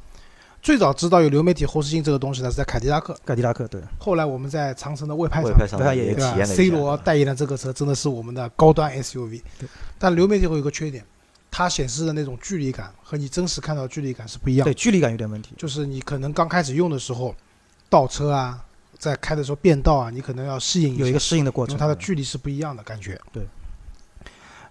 [0.66, 6.56] 最早知道有流媒体后视镜这个东西呢，是在凯迪拉克，凯迪拉克对，后来我们在长城的魏派上，魏派上也也体验了一下。
[6.56, 11.06] ？C 罗代言的这个车真的是我们的高端 SUV，对但流媒体会有个缺点，
[11.52, 15.54] 它显示的那种距离感和你真实看到的距离感是不一样的对，距离感有点问题。
[15.56, 17.36] 就是你可能刚开始用的时候，
[17.88, 18.60] 倒车啊，
[18.98, 23.22] 在开的时候变道啊，你可能要适应一有一个适应的过程，它的距离是不一样的感觉。
[23.32, 23.46] 对。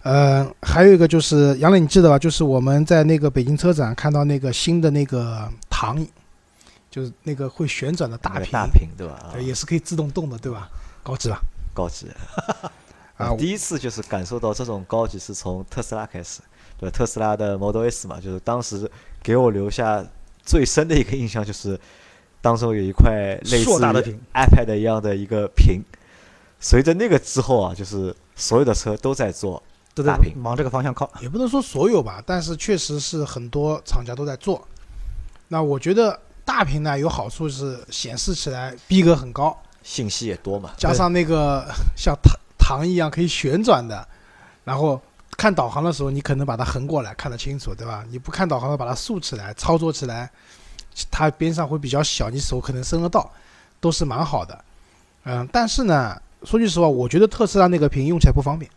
[0.03, 2.19] 呃，还有一个就是杨磊，你记得吧？
[2.19, 6.09] 就是我们在那个北京车展看到那个新的那个躺椅，
[6.89, 9.35] 就是那个会旋转的大屏，大屏对吧？
[9.37, 10.69] 也是可以自动动的，对吧？
[11.03, 11.41] 高级吧？
[11.73, 12.07] 高级
[13.17, 16.39] 啊， 第一次就是感受到这种高级是从特斯拉开始，
[16.79, 16.95] 对吧？
[16.97, 18.89] 特斯拉的 Model S 嘛，就是当时
[19.21, 20.01] 给我留下
[20.45, 21.77] 最深的一个印象就是，
[22.41, 25.83] 当中有一块类似大的屏 iPad 一样的一个屏。
[26.61, 29.61] 随着那个之后啊，就是所有的车都在做
[29.93, 31.11] 都在大屏往这个方向靠。
[31.21, 34.65] 也不能说所有吧，但是确实是很多厂家都在做。
[35.47, 44.07] 那我觉得大屏呢有好处是显示起来逼格很高，信息也多嘛，加上那个 像糖糖一样可以旋转的，
[44.63, 44.99] 然后
[45.37, 48.03] 看导航的时候，你可能把它横过来看得清楚，对吧？
[48.09, 50.29] 你不看导航的把它竖起来，操作起来，
[51.11, 53.29] 它边上会比较小，你手可能伸得到，
[53.79, 54.63] 都是蛮好的。
[55.25, 58.69] 嗯，但是呢，说句实话，我觉得特斯拉那个屏用起来不方便。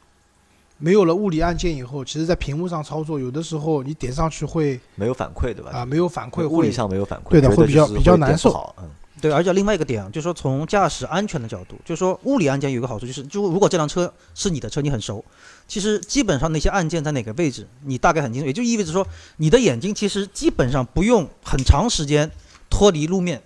[0.78, 5.70] 没有了物理按键以后，其实，在屏幕上操作，有的时候你点上去会没有反馈，对吧？
[5.72, 8.72] 啊，没有反馈，物理上没有反馈，对的，会比较比较难受。
[8.78, 8.88] 嗯，
[9.20, 15.24] 对，而且另外一个点啊，就是说从驾驶安全的角度，就是说物理按键有一个好处，就是就如果这辆车是你的车，你很熟，
[15.66, 19.04] 其实基本上那些按键在哪个位置，你大概很清楚，也就意味着说
[19.38, 22.30] 你的眼睛其实基本上不用很长时间
[22.70, 23.42] 脱离路面，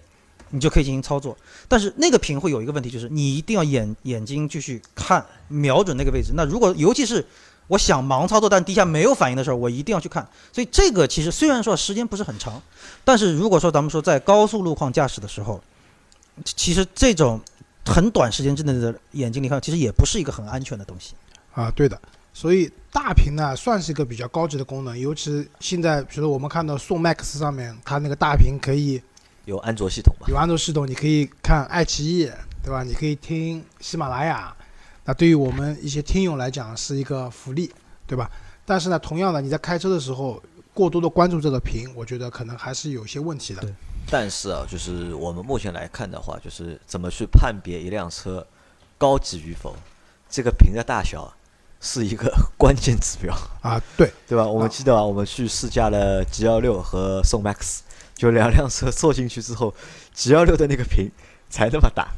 [0.53, 1.37] 你就可以进行操作。
[1.67, 6.33] 但是那个屏会有一个问题，就是你一定要眼眼睛继续看，瞄准那个位置。
[6.37, 7.27] 那如果尤其是
[7.67, 10.27] 我想盲操作，但底下没有反应的时候，我一定要去看。
[10.53, 12.63] 所以这个其实虽然说时间不是很长，
[13.05, 15.61] 但是如果说咱们说在高速路况驾驶的时候，
[16.45, 17.41] 其实这种
[17.85, 21.15] 很短时间之内的眼睛离开，其实也不是一个很安全的东西。
[21.55, 22.01] 啊，对的。
[22.35, 29.03] 所以大屏呢，算是一个比较高级的功能，尤其现在，比如说我们看到宋 MAX 上面，它那个大屏可以
[29.45, 30.27] 有安卓系统吧？
[30.29, 32.31] 有安卓系统，你可以看爱奇艺，
[32.63, 32.83] 对吧？
[32.83, 34.55] 你可以听喜马拉雅，
[35.05, 37.73] 那对于我们一些听友来讲是一个福利，
[38.07, 38.31] 对吧？
[38.65, 40.41] 但是呢，同样的，你在开车的时候
[40.73, 43.75] 过多的关注这个屏，我觉得可能还是有些问题的对。
[44.11, 48.47] 但是啊，就是我们目前来看的话，就是怎么去判别一辆车
[48.97, 49.75] 高级与否，
[50.31, 51.33] 这个屏的大小
[51.81, 54.47] 是一个 关键指标，啊，对，对吧？
[54.47, 57.81] 我们记得啊，我们去试驾了 G 幺六和宋 MAX，
[58.15, 59.75] 就两 辆车坐进去之后
[60.15, 61.11] ，G 幺六的那个屏
[61.51, 62.09] 才那么大，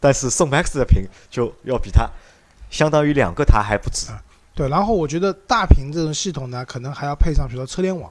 [0.00, 2.08] 但是宋 MAX 的屏就要比它
[2.70, 4.08] 相当于两个它还不止。
[4.54, 8.10] 对，然后我觉得大屏这种系统呢，可能还要配上，比如说车联网，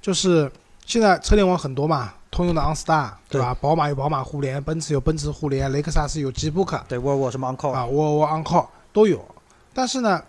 [0.00, 0.50] 就是
[0.84, 3.54] 现在车联网很多嘛，通用的 OnStar 对吧？
[3.54, 9.24] 宝马有宝马互联，奔驰有奔驰互联，雷克萨斯有 G Book 对，沃尔沃什么 OnCall 啊，沃尔沃 OnCall 都有。
[9.72, 10.22] 但是呢，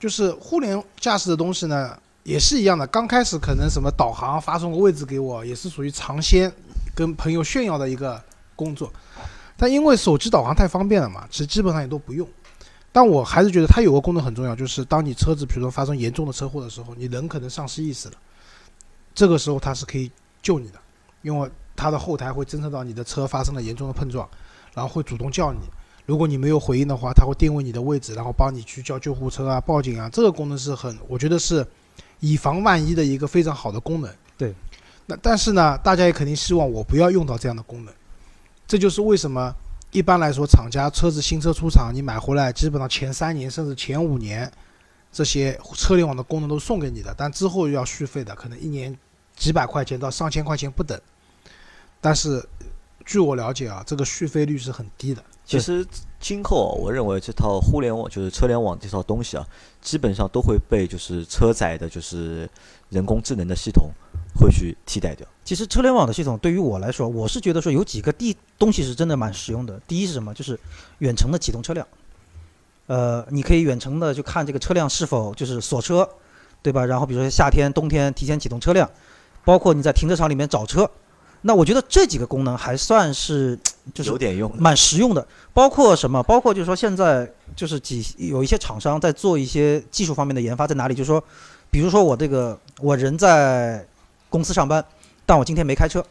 [0.00, 2.84] 就是互联驾驶的东西呢，也是一样的。
[2.88, 6.52] 刚开始可能什么导航发送个位置给我，也是属于尝鲜
[6.92, 8.20] 跟朋友炫耀的一个
[8.56, 8.92] 工作。
[9.56, 12.28] 但因为手机导航太方便了嘛，其实基本上也都不用。
[12.90, 18.14] 但我还是觉得它有个功能很重要，就是当你车子比如说发生严重的车祸的时候，你人可能丧失意识了，
[19.14, 20.10] 这个时候它是可以
[20.42, 20.78] 救你的，
[21.22, 24.28] 因为它的后台会侦测到你的车发生了严重的碰撞，
[24.74, 25.60] 然后会主动叫你。
[26.06, 30.08] 如果你没有回应的话，它会定位你的位置，然后帮你去叫救护车啊、报警啊。
[30.10, 31.66] 这个功能是很，我觉得是
[32.20, 34.10] 以防万一的一个非常好的功能。
[34.36, 34.54] 对。
[35.06, 37.94] 那但是呢，大家也肯定希望我不要用到这样的功能，
[38.66, 39.54] 这就是为什么
[39.92, 44.52] 一般来说厂家车子新车出厂，你买回来基本上前三年甚至前五年，
[45.12, 48.98] 这些车联网的功能都送给你的，但之后要续费的，可能一年
[49.36, 51.00] 几百块钱到上千块钱不等。
[52.00, 52.44] 但是
[53.04, 55.22] 据我了解啊，这个续费率是很低的。
[55.44, 55.86] 其实
[56.18, 59.46] 今后啊我认为这套互联网就是车联网这套东西啊，
[59.80, 62.48] 基本上都会被就是车载的，就是
[62.88, 63.90] 人工智能的系统
[64.38, 65.26] 会去替代掉。
[65.44, 69.80] 其实车联网的系统对于我来说，我是觉得说有几个地东西是真的蛮实用的。
[69.86, 70.34] 第一是什么？
[70.34, 70.58] 就是
[70.98, 71.86] 远程的启动车辆。
[72.86, 76.08] 呃，你可以远程的就看这个车辆是否就是锁车，
[76.62, 76.84] 对吧？
[76.84, 78.90] 然后比如说夏天、冬天提前启动车辆，
[79.44, 80.90] 包括你在停车场里面找车。
[81.46, 83.56] 那我觉得这几个功能还算是
[83.94, 84.52] 就是有点用。
[84.58, 85.24] 蛮实用的。
[85.54, 86.20] 包括什么？
[86.24, 90.94] 包括就是说现在就是几有一些厂商在做一些技术方面的研发，在哪里？
[90.94, 91.22] 就是说，
[91.70, 93.86] 比如说我这个我人在
[94.28, 94.84] 公司上班，
[95.24, 96.04] 但我今天没开车，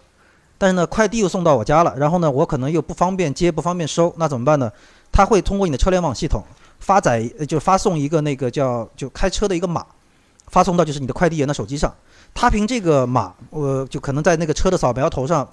[0.58, 4.71] 但是呢快递又送到我家了，然后呢我可能又不方便接，不方便收，那怎么办呢？
[5.12, 6.41] 它会通过你的车联网系统
[6.80, 9.86] 发载，呃就发送一个那个叫就开车的一个码，
[10.48, 11.93] 发送到就是你的快递员的手机上。
[12.36, 15.50] 他凭这个码，呃，就可能在那个车的扫描头上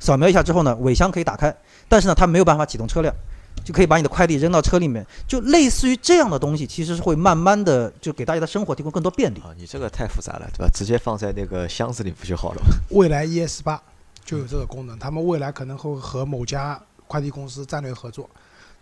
[0.00, 1.54] 扫描一下之后呢，尾箱可以打开，
[1.88, 3.14] 但是呢，它没有办法启动车辆，
[3.62, 9.38] 就可以把你的快递扔到车里面，就类似于这样的东西，其实是会慢慢的就给大家的生活提供更多便利。
[9.40, 10.70] 啊，你这个太复杂了，对吧？
[10.74, 12.74] 直接放在那个箱子里不就好了吗？
[12.90, 13.80] 未来 ES 八
[14.24, 18.28] 就有这个功能，他们未来可能会和某家快递公司战略合作，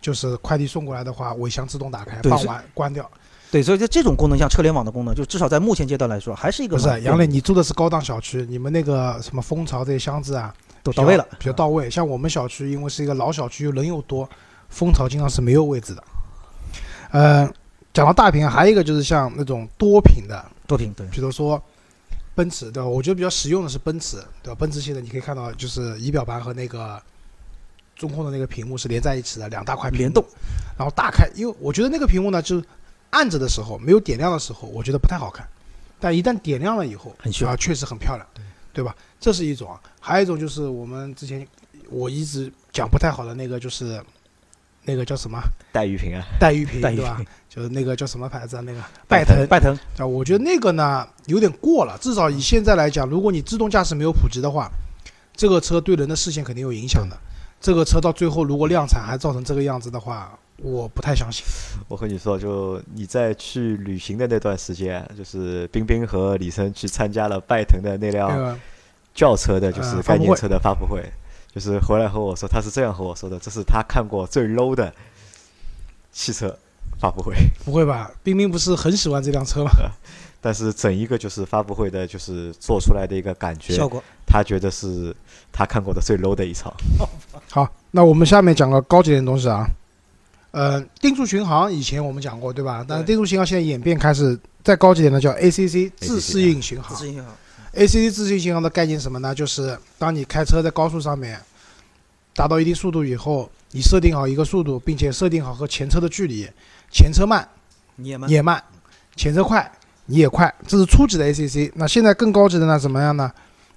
[0.00, 3.10] 就是快递送过来的话，尾箱自动打开，放完关掉。
[3.50, 11.26] 对，所以就这种功能，像车联网的功能，就至少在目前阶段来说，还是一个不是杨磊，你住的是高档小区，你们那个什么蜂巢这些箱子啊，都到位了。
[11.38, 11.90] 比较到位。
[11.90, 14.28] 像我们小区，因为是一个老小区，又人又多，
[14.68, 16.04] 蜂巢经常是没有位置的。
[17.10, 17.50] 呃，
[17.92, 21.60] 讲到大屏，还有一个就是像那种多屏的，多屏对，比如说
[22.36, 22.88] 奔驰，对吧？
[22.88, 24.56] 我觉得比较实用的是奔驰，对吧？
[24.60, 27.02] 奔驰现在你可以看到，就是仪表盘和那个
[27.96, 30.24] 中控的那个屏幕是连在一起的，两大块屏联动，
[30.78, 31.28] 然后大开。
[31.34, 32.64] 因为我觉得那个屏幕呢，就是
[33.10, 35.46] 按着的时候没有点亮的时候，我觉得不太好看，
[35.98, 37.14] 但一旦点亮了以后，
[37.46, 38.26] 啊，确实很漂亮，
[38.72, 38.94] 对吧？
[39.18, 41.46] 这是一种啊，还有一种就是我们之前
[41.90, 44.02] 我一直讲不太好的那个，就是
[44.84, 45.38] 那个叫什么
[45.72, 47.20] 带鱼屏啊，带鱼屏对吧？
[47.48, 48.62] 就是那个叫什么牌子啊？
[48.64, 51.98] 那个拜腾拜腾啊，我觉得那个呢有点过了。
[51.98, 54.70] 至少以现在来讲，如果你自动驾驶没有普及的话，
[55.34, 57.18] 这个车对人的视线肯定有影响的。
[57.60, 61.44] 这个车到最后如果量产还造成这个样子的话，我不太相信。
[61.88, 68.58] 我和你说，就你在去旅行的那段时间，就是冰冰和李生去参加了拜腾的那那辆
[69.14, 71.02] 轿车的，就是概念车的发布会，
[71.54, 74.92] 就是回来和我说，他是这样和我说的，这是他看过最 low 的
[76.12, 76.56] 汽车
[76.98, 77.34] 发布会。
[77.64, 78.10] 不会吧？
[78.22, 79.70] 冰冰不是很喜欢这辆车吗？
[80.42, 85.14] 但是整一个就是发布会的，就是做出来的一个感觉效，果，他觉得是
[85.52, 86.72] 他看过的最 low 的一场。
[87.50, 89.66] 好，那我们下面讲个高级点的东西啊。
[90.52, 92.84] 呃，定速巡航以前我们讲过，对吧？
[92.86, 97.04] 但是定速巡航现在演变开始再高级点的叫 ACC 自适应巡航自。
[97.04, 97.36] 适应好。
[97.74, 99.32] ACC 自适应巡航的概念是什么呢？
[99.34, 101.40] 就是当你开车在高速上面
[102.34, 106.48] 达到一定速度以后，你设定好一个速度，并且设定好和前车的距离，
[106.90, 107.48] 前车慢
[107.94, 108.60] 你也慢，也慢，
[109.14, 109.70] 前车快
[110.06, 111.70] 你也快，这是初级的 ACC。
[111.76, 112.76] 那现在更高级的呢？
[112.76, 113.30] 怎么样呢？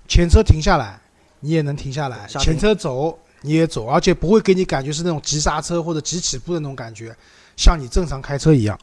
[0.07, 0.99] 前车停下来，
[1.41, 7.15] 你也能停下来；前车走，你也走，而且不会给你感觉是那种急刹车或者急起步的那种感觉，
[7.55, 8.77] 像你正常开车一样。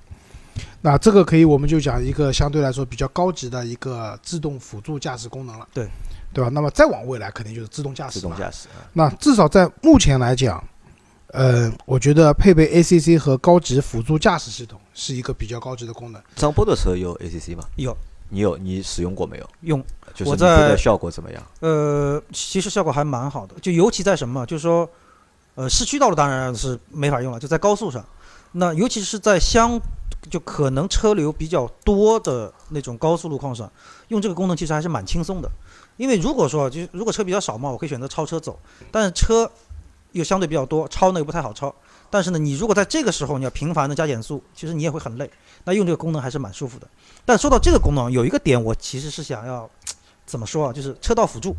[0.83, 5.89] 那这个可以，我们就讲一个相对来说比较高级的一个自动辅助驾驶功能了，对
[6.33, 6.51] 对吧？
[6.51, 8.21] 那么再往未来，肯定就是自动驾驶嘛。
[8.21, 10.63] 自动驾驶，啊那至少在目前来讲，
[11.29, 16.21] 呃，我觉得配备 ACC 和高级辅助驾驶系统是一个比较高级的功能。
[16.37, 17.65] 张波的车有 ACC 吗？
[17.77, 17.97] 有
[18.29, 18.57] 你有？
[18.59, 19.49] 你使用过没有？
[19.63, 19.83] 用。
[20.21, 21.43] 就是我你觉得在效果怎么样？
[21.61, 24.89] 呃，其实效果还蛮好的，就尤其在什么，就是说，
[25.55, 28.05] 呃，市区道路当然是没法用了，就在高速上。
[28.53, 29.81] 那尤其是在相
[30.29, 33.71] 就可能车流比较多的那种高速路况上，
[34.09, 35.51] 用这个功能其实还是蛮轻松的。
[35.97, 38.59] 因为如果说就如果车比较少嘛，我可以选择超车走，
[38.91, 39.51] 但是车
[40.13, 41.75] 又相对比较多，超呢又不太好超。
[42.13, 45.31] 但是呢，你如果在这个时候你要频繁的加减速，其实你也会很累。
[45.65, 46.89] 那用这个功能还是蛮舒服的。
[47.25, 49.71] 但说到这个功能，有一个点我其实是想要
[50.31, 51.57] 怎么说啊，就是车道辅助。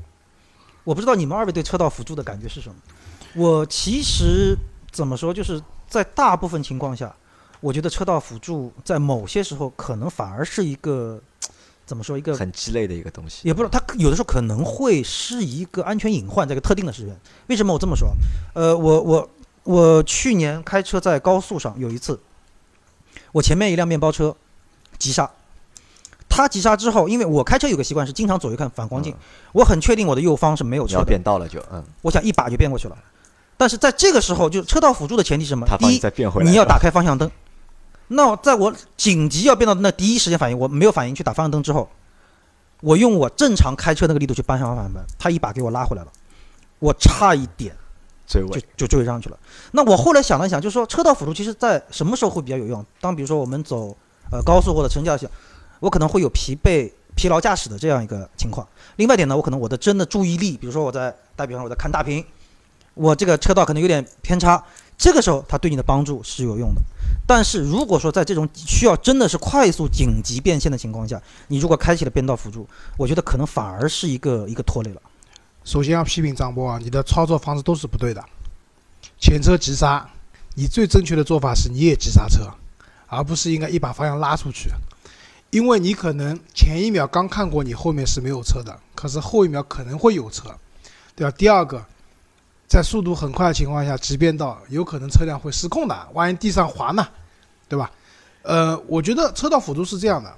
[0.85, 2.75] 我不知道你们二位对车道辅助的感觉是什么。
[3.35, 4.55] 我其实
[4.91, 7.13] 怎么说，就是在大部分情况下，
[7.59, 11.21] 我觉得车道辅助在某些时候可能反而是一个
[11.85, 13.45] 怎么说一个很鸡肋的一个东西。
[13.45, 17.13] 也不知道，它有的时候可能会是一个安全隐患，在一个特定的时间。
[17.47, 18.15] 为什么我这么说？
[18.53, 19.29] 呃，我我
[19.63, 22.17] 我去年开车在高速上有一次，
[23.33, 24.35] 我前面一辆面包车
[24.97, 25.29] 急刹，
[26.31, 29.13] 它急刹之后，因为我开车有个习惯是经常左右看反光镜，
[29.51, 32.97] 我很确定我的右方是没有车，变道了就嗯，我想一把就变过去了。
[33.57, 35.77] 但是在这个时候，就车道辅助的前提是什么他？
[35.77, 36.49] 第一，再变回来。
[36.49, 37.29] 你要打开方向灯。
[38.07, 41.87] 那在我紧急要变道的那第一时间反应，我没有反应去打方向灯之后，
[42.81, 46.11] 我用我正常开车那个力度去扳上方向盘，他一把给我拉回来了，
[46.79, 47.75] 我差一点
[48.27, 49.37] 就就追上去了。
[49.71, 52.83] 那我后来想了想，就是说车道辅助其实在什么时候会比较有用？
[52.99, 53.95] 当比如说我们走
[54.31, 55.29] 呃高速或者城郊线，
[55.81, 58.65] 我可能会有疲惫、疲劳驾驶的这样一个情况。
[58.95, 62.23] 另外一点呢，我可能我的真的注意力，比如说我在打比方我在看大屏，
[62.93, 64.63] 我这个车道可能有点偏差，
[64.97, 66.81] 这个时候它对你的帮助是有用的。
[67.27, 72.67] 但是如果说在这种需要真的是快速紧急变线的情况下，你如果开启了变道辅助，
[72.97, 75.01] 我觉得可能反而是一个一个拖累了。
[75.63, 78.23] 首先要批评张波啊，你的操作方式都是不对的。
[79.19, 80.07] 前车急刹，
[80.55, 82.49] 你最正确的做法是你也急刹车，
[83.07, 84.69] 而不是应该一把方向拉出去。
[85.51, 90.49] 因为你可能前一秒刚看过你后面是没有车的，可是后一秒可能会有车，
[91.15, 91.31] 对吧？
[91.37, 91.85] 第二个，
[92.67, 97.05] 在速度很快的情况下急变道，有可能车辆会失控的，万一地上滑呢，
[97.67, 97.91] 对吧？
[98.43, 100.33] 呃，我觉得车道辅助是这样的，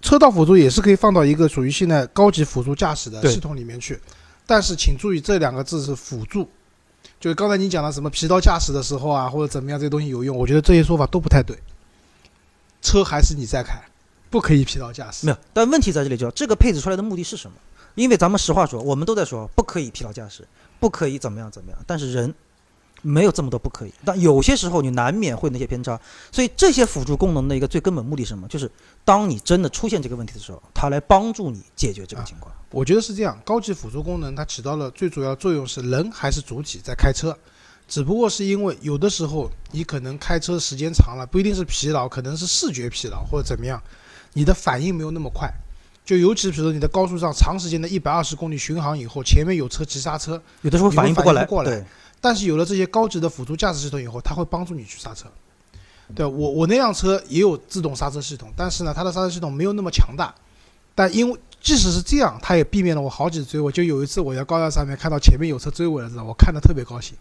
[0.00, 4.00] 车道辅助也是可以放到一个属于现在高级辅助驾驶的系统里面去。
[4.46, 6.48] 但是请注意，这两个字是辅助，
[7.20, 11.56] 就是刚才你讲的什么疲劳驾驶的时候啊，或者怎么样，这些东西有用，我觉得这些说法都不太对。
[12.82, 13.80] 车还是你在开，
[14.34, 15.26] 不可以疲劳驾驶。
[15.26, 17.56] 没有，但问题在这里就这个配置出来的目的是什么？
[17.94, 20.44] 因为咱们实话说，我们都在说不可以疲劳驾驶，
[20.80, 22.34] 不可以怎么样怎么样，但是人
[23.00, 23.94] 没有这么多不可以。
[24.04, 26.00] 但有些时候你难免会那些偏差，
[26.32, 28.48] 所以这些辅助功能的一个最根本目的是什么？
[28.48, 28.68] 就是
[29.04, 32.52] 当你真的出现这个问题的时候，它来帮助你解决这个情况。
[32.70, 37.38] 我觉得是这样，高级辅助功能它起到了最主要作用是人还是主体在开车，
[37.86, 43.80] 只不过是因为有的时候你可能开车时间长了，不一定是疲劳，可能是视觉疲劳或者怎么样，
[44.34, 45.50] 你的反应没有那么快。
[46.04, 51.82] 就尤其比如说你在高速上长时间的一百二十公里巡航以后，前面有车急刹车，有的时候反应不过来，对，
[52.20, 55.26] 但是有了这些高级的辅助驾驶系统以后，它会帮助你去刹车。
[56.14, 60.34] 对我我那辆车也有自动刹车系统，但是呢，它的刹车系统没有那么强大。
[60.94, 63.72] 但因为即使是这样，它也避免了我好几次追尾。
[63.72, 67.16] 就有一次我在高架上面看到前面有车追尾了，知道我看的特别高兴，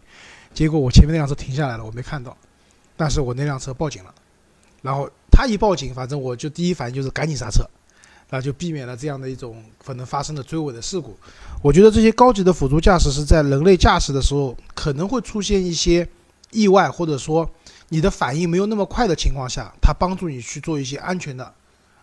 [0.53, 2.35] 结果我前面那辆车停下来了，我没看到，
[2.97, 4.13] 但是我那辆车报警了，
[4.81, 7.65] 然后他一报警，反正我就第一反应就是赶紧刹车，
[8.29, 11.17] 啊就避免了这样的一种可能发生的追尾的事故。
[11.61, 16.07] 我觉得这些高级的辅助驾驶是在人类驾驶的时候可能会出现一些
[16.51, 17.49] 意外，或者说
[17.89, 21.53] 你的反应没有那么快的情况下，它帮助你去做一些安全的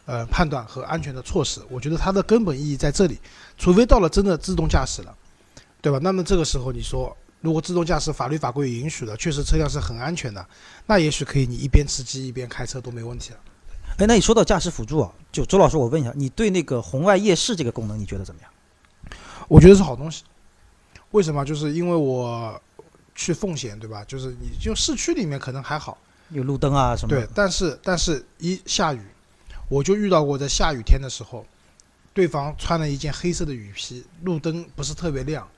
[0.07, 1.61] 呃判断和安全的措施。
[1.71, 3.19] 我觉得它的根本意义在这里，
[3.57, 5.15] 除非到了真的自动驾驶了，
[5.81, 5.99] 对吧？
[6.03, 10.47] 那么这个时候你说，如果自动驾驶法律法规允许的，确实车辆是很安全的，
[10.87, 13.39] 那也许可以你一边吃鸡一边开车都没问题了。
[13.97, 18.51] 哎，那你说到驾驶辅助啊，就周老师，我问一下，你对那个红外夜视这个功能，你觉得怎么样？
[19.49, 20.23] 我觉得是好东西。
[21.13, 21.45] 为什么？
[21.45, 22.61] 就是因为我
[23.15, 24.05] 去奉贤，对吧？
[24.05, 27.27] 就是你就市区里面可能还好，有路灯啊什么的？
[27.27, 29.01] 对，但是但是一下雨，
[29.69, 31.45] 我就遇到过在下雨天的时候，
[32.13, 35.49] 对方穿了一件黑色的雨披，路灯不是特别亮。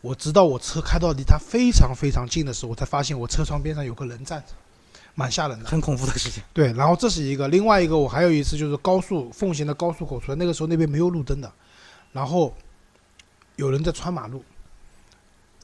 [0.00, 4.54] 我直到我车开到离他非常非常近的时候，我才发现我车窗边上有个人站着，
[5.14, 5.66] 蛮吓人的。
[5.66, 6.42] 很恐怖的事情。
[6.54, 11.52] 对，然后这是一个，另外一个我还有一次就是高速奉贤的高速口出来，那个时候那边没有路灯的，
[12.12, 12.56] 然后
[13.56, 14.42] 有人在穿马路，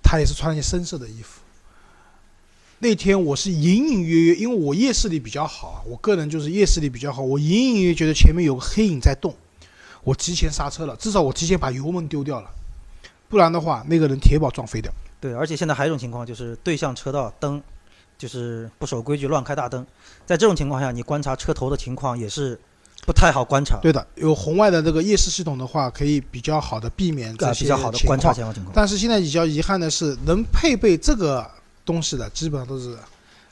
[0.02, 1.40] 他也是穿了件深色的衣服。
[2.78, 9.34] 那天我是隐隐约约，因为我夜视力比较好啊，我个人就是夜视力比较好，我隐隐约约觉得前面有个黑影在动，
[10.04, 12.50] 我提前刹车了，至少我提前把油门丢掉了，
[13.28, 14.92] 不然的话那个人铁保撞飞掉。
[15.20, 17.60] 对，而且现在还有一种情况，就是对向车道灯
[18.18, 19.84] 就是不守规矩乱开大灯，
[20.24, 22.58] 在这种情况下，你观察车头的情况也是
[23.04, 28.72] 不太好观察，对的，有红外的这个夜视系统的话，可以比较好的避免这啊，些比较好的观察前方情况。
[28.74, 31.48] 但是现在比较遗憾的是，能配备这个
[31.84, 32.96] 东西的，基本上都是，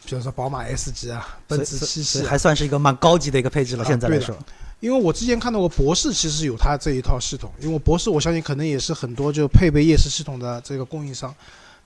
[0.05, 2.27] 比如说宝马 S 级啊、奔驰所以七系啊。
[2.29, 3.85] 还算是一个蛮高级的一个配置了。
[3.85, 4.37] 现在来说，
[4.85, 7.51] 因为我之前看到过博士，其实有它这一套系统。
[7.59, 11.35] 因为博士，我相信可能也是很多就配备夜视系统的这个供应商。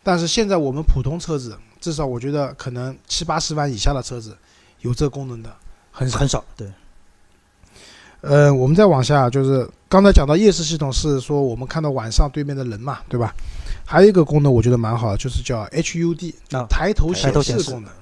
[0.03, 4.37] 但是现在我们普通车子，至少我觉得可能七八十万以下的车子
[4.81, 5.49] 有这个功能的
[5.93, 6.19] 很少。
[6.19, 6.45] 很少。
[6.57, 6.67] 对，
[8.23, 13.33] 呃，我们再往下，就是刚才讲到夜视系统是说我们看到晚上对面的人嘛，对吧？
[13.87, 17.93] 还有一个功能我觉得蛮好的，就是叫 HUD，啊抬头显示示功能。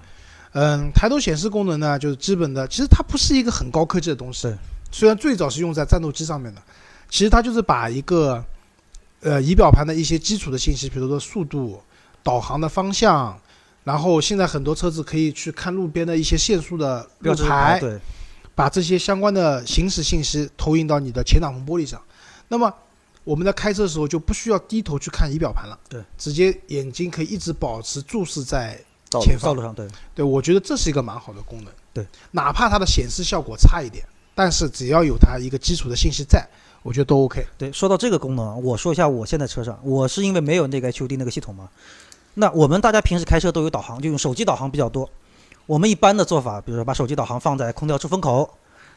[0.53, 4.57] 嗯，抬头显示功能呢，就是基本的，其实它不是一个很高科技的东西对。
[4.91, 6.63] 虽然最早是用在战斗机上面的，
[7.11, 8.45] 其实它就是把一个
[9.21, 11.83] 呃仪表盘的一些基础的信息，比如说速度、
[12.23, 13.39] 导航的方向，
[13.85, 17.99] 然后现在很多车子可以去看路边的一些限速的路牌，对，
[18.55, 22.01] 把这些相关的行驶信息投影到你的前挡风玻璃上。
[22.49, 22.73] 那么
[23.25, 28.81] 我们在开车的时候就不需要低头去看仪表盘了，对，直接眼睛可以一直保持注视在
[29.21, 29.51] 前方。
[29.51, 29.89] 道路上对。
[30.15, 31.73] 对，我觉得这是一个蛮好的功能。
[31.93, 34.07] 对，哪怕它的显示效果差一点，
[34.37, 36.47] 但是只要有它一个基础的信息在，
[36.83, 37.45] 我觉得都 OK。
[37.57, 41.69] 对，说到这个功能啊，我说一下我现在车上，我是因为没有那个 HUD 那个系统嘛。
[42.35, 45.09] 那我们大家平时开车都有导航，就用手机导航比较多。
[45.65, 48.49] 我们一般的做法，比如说把手机导航放在空调出风口，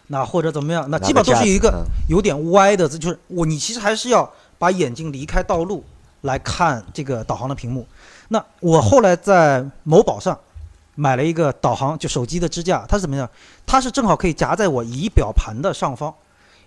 [0.07, 5.83] 那或者怎么样，那基本上都是有一个嗯有点歪的，就是我你其实还是要把眼睛离开道路
[6.21, 7.87] 来看这个导航的屏幕。
[8.27, 10.37] 那我后来在某宝上
[10.99, 13.29] 买了一个导航，就手机的支架，它是怎么样？
[13.65, 16.13] 它是正好可以夹在我仪表盘的上方，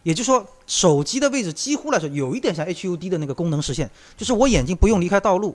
[0.04, 5.54] 也就是说手机的位置几乎来说有一点像 HUD 的那个功能实现，就是我眼睛不用离开道路，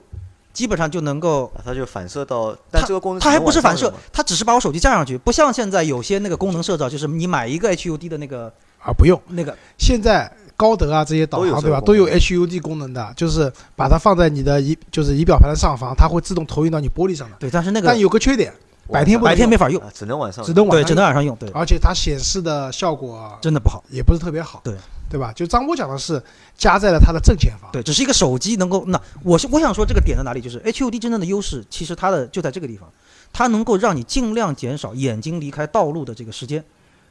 [0.52, 17.36] 基本上就能够啊它就反射到，但这个功能它还不是反射它只是把我手机架上去，不像现在有些那个功能设置，就是你买一个 HUD 的那个啊，不用，那个，现在高德啊这些导航对吧，都有 HUD 功能的，就是把它放在你的仪就是仪表盘的上方，它会自动投影到你玻璃上的。
[17.40, 18.52] 对，但是那个但有个缺点，
[18.90, 23.84] 白天不白天没法用，啊只能晚上只能晚对，上对，只能晚上用，对，而且它显示的效果真的不好。
[23.90, 24.74] 也不是特别好，对
[25.10, 25.32] 对吧？
[25.32, 26.22] 就张波讲的是
[26.56, 32.90] 加在了它的正前方，对，只是一个手机能够，那我是我想说这个点在哪里，就是 HUD 真正的优势，其实它的就在这个地方，
[33.32, 36.64] 它能够让你尽量减少眼睛离开道路的这个时间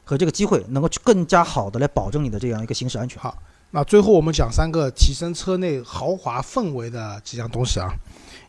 [0.03, 3.21] 和这个机会，能够去更加好的来保证你的这样一个行驶安全。
[3.21, 3.37] 好
[3.71, 7.93] 那最后我们讲三个提升车内豪华氛围的几样东西啊，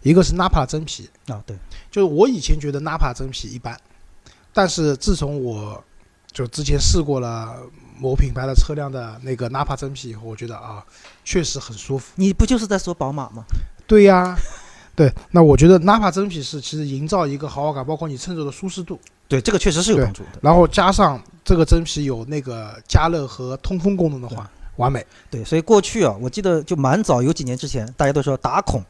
[0.03, 1.57] 一个是 Napa 真皮，啊，对，
[1.90, 3.76] 就是我以前觉得 Napa 真皮一般，
[4.53, 5.82] 但是自从我
[6.32, 7.57] 就之前试过了
[7.99, 10.84] 某品牌的车辆的那个 Napa 真皮以后，我觉得啊，
[11.24, 12.12] 确实很舒服。
[12.16, 13.44] 你不就是在说宝马吗？
[13.86, 14.36] 对呀，
[14.94, 20.38] 对，那我觉得 Napa 真皮是其实营造一个豪华感，包括你乘坐的舒适度，对，这个确实是有帮助的。
[20.42, 25.05] 然后加上这个真皮有那个加热和通风功能的话，完美。
[25.30, 28.84] 对，所以过去啊，我记得就蛮早，有几年之前，大家都说打孔，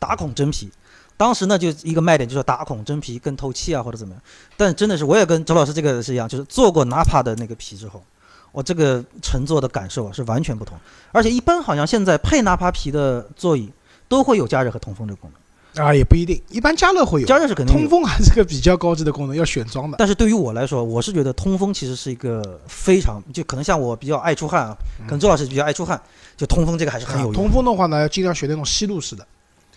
[0.00, 0.68] 打孔真皮。
[1.16, 4.22] 当时呢，就一个卖点，就是打孔真皮更透气啊，或者怎么样。
[4.56, 8.02] 但真的是，我也跟周老师这个是一样，就是做过 Napa 的那个皮之后，
[8.50, 10.78] 我这个乘坐的感受啊是完全不同。
[11.12, 13.70] 而且一般好像现在配 Napa 皮的座椅
[14.08, 15.86] 都会有加热和通风这个功能。
[15.86, 17.26] 啊，也不一定，一般加热会有。
[17.28, 19.96] 加热是肯定有通风还是个比较高级的功能，要选装的。
[19.98, 26.00] 但是对于我来说，我是觉得通风其实是一个非常，就可能像我比较爱出汗啊，可能周老师比较爱出汗，
[26.36, 27.34] 就通风这个还是很有用。
[27.34, 29.24] 啊通风的话呢，要尽量选那种吸入式的，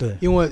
[0.08, 0.52] 对，因为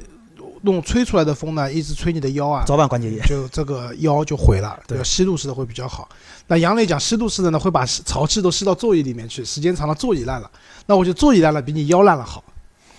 [0.61, 3.25] 弄吹出来的风呢，一直吹你的腰啊，早晚关节炎。
[3.25, 4.79] 就这个腰就毁了。
[4.87, 6.07] 对要吸入式的会比较好。
[6.47, 10.49] 那杨磊讲吸入式的呢，会把潮气都吸到座椅里面去，时间长了座椅烂了。
[10.85, 12.43] 那我觉得座椅烂了比你腰烂了好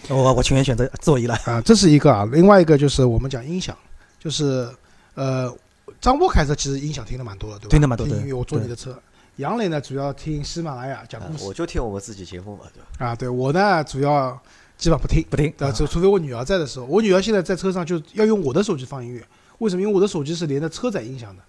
[0.09, 1.35] 我我情愿选择座椅了。
[1.45, 2.29] 啊，这是一个啊。
[2.33, 3.77] 另外一个就是我们讲音响，
[4.19, 4.69] 就是
[5.15, 5.53] 呃，
[6.01, 7.69] 张波开车其实音响听的蛮多的，对吧？
[7.71, 8.99] 听的蛮多的听音乐，我坐你的车。
[9.37, 13.13] 杨磊呢，主要听喜马拉雅讲啊故事我就听我们自己节目嘛，对吧？
[13.13, 13.15] 啊。
[13.15, 14.39] 对我呢，主要
[14.83, 15.25] 基本上不听。
[15.31, 19.25] 不听，对，啊除除非我女儿在的时候，我女儿现在在车上就要用我的手机放音乐，
[19.59, 19.83] 为什么？
[19.83, 21.43] 因为我的手机是连着车载音响的，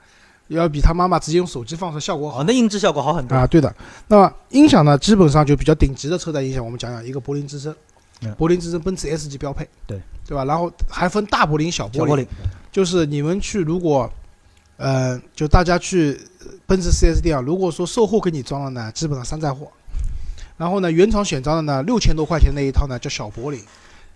[0.49, 3.35] 要比她妈妈直接用手机放出效果好哦，那音质效果好很多。
[3.35, 3.47] 啊。
[3.47, 3.75] 对的，
[4.07, 7.75] 那么音响呢，基本上就比较顶级的车载音响，我们讲讲一个柏林之声
[8.21, 10.45] 嗯，柏林之声奔驰 S 级标配，对对吧？
[10.45, 12.27] 然后还分大柏林、小柏林，小柏林，
[12.71, 14.07] 就是你们去如果，
[14.77, 16.21] 呃，就大家去
[16.67, 19.67] 奔驰 4S 店啊，如果说售后给你装了呢，基本上山寨货。
[20.57, 23.59] 然后呢，原厂选装的呢，六千多块钱那一套呢叫小柏林，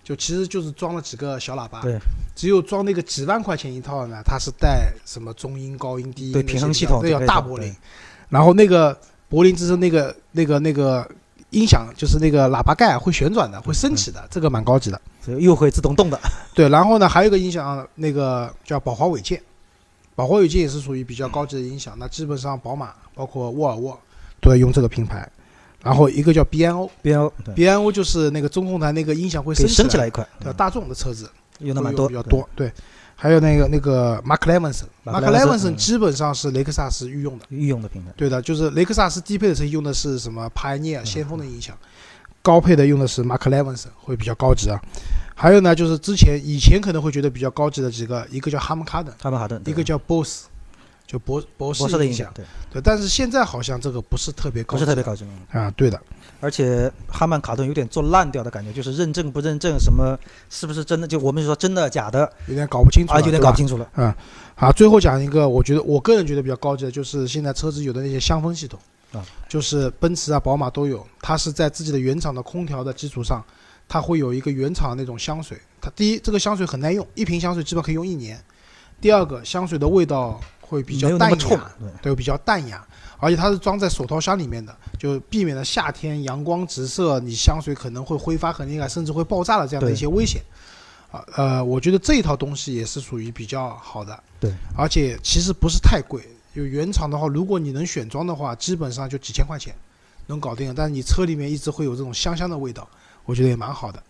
[0.04, 1.82] 就其实就是装了几个小喇叭。
[1.82, 1.98] 对。
[2.34, 7.74] 只有装那个几万块钱一套的呢，它是带什么中音、高音、低音对平衡系统这叫大柏林。
[8.28, 8.96] 然后那个
[9.28, 11.04] 柏林之声那个那个那个
[11.50, 15.00] 音响，就是那个喇叭盖啊会旋转的，会升起的，这个蛮高级的。
[15.20, 16.20] 所以又会自动动的。
[16.54, 19.42] 对，然后呢，还有一个音响，那个叫宝华伟健，
[20.14, 21.96] 宝华伟健也是属于比较高级的音响。
[21.98, 23.98] 那基本上宝马包括沃尔沃
[24.40, 25.28] 都在用这个品牌。
[25.82, 26.90] 然后一个叫 BNO。
[27.02, 27.32] BNO。
[27.54, 32.48] BNO，就是那个中控台那个音响会升起来，升起来一块，对，大众的车子用的蛮多，比较多。
[32.54, 32.72] 对，
[33.14, 37.44] 还有那个那个 Mark 克莱文 Levinson，基本上是雷克萨斯御用的。
[37.48, 38.10] 御用的品牌。
[38.16, 41.76] 对的，就是雷克萨斯低配的车用的是什么 Pioneer 先锋的音响，
[42.42, 44.80] 高配的用的是马克莱文森，会比较高级啊。
[45.34, 50.46] 还有呢，就是之前以前可能会觉得比较高级的几个，一个叫哈曼卡顿，哈曼哈顿，对一个叫 BOSS，
[51.08, 52.30] 就博博士的影响，。
[52.34, 55.24] 对，对，但是现在好像这个不是特别高，不是特别高级。
[55.54, 55.70] 嗯啊。
[55.70, 55.98] 对的，
[56.38, 60.14] 而且哈曼卡顿有点做烂掉的感觉，就是认证不认证，什么
[60.50, 61.08] 是不是真的？
[61.08, 63.88] 就我们说真的假的，有点搞不清楚了，啊，有点搞不清楚了。
[63.96, 64.14] 嗯
[64.54, 68.78] 好，最后讲一个，我觉得我个人觉得比较高级的，就是现在车子有的那些香氛系统，
[69.12, 73.42] 啊，就是奔驰啊、宝马都有，它是在自己的原厂的空调的基础上，
[73.88, 75.56] 它会有一个原厂那种香水。
[75.80, 78.36] 它第一，这个香水很耐用，一瓶香水基本可以用一年；
[79.00, 82.86] 第二个，香水的味道会比较淡雅，，对，对，比较淡雅，
[83.18, 90.42] 而且它是装在手套箱里面的，就避免了夏天阳光直射，你香水可能会挥发很厉害，甚至会爆炸的这样的一些危险。
[91.10, 96.22] 啊，呃，我觉得这一套东西也是属于比较好的，对，而且其实不是太贵。
[96.54, 99.74] 就原厂的话，如果你能选装的话，基本上就几千块钱
[100.26, 100.74] 能搞定。
[100.74, 102.86] 但是你车里面一直会有这种香香的味道，
[103.24, 104.02] 我觉得也蛮好的。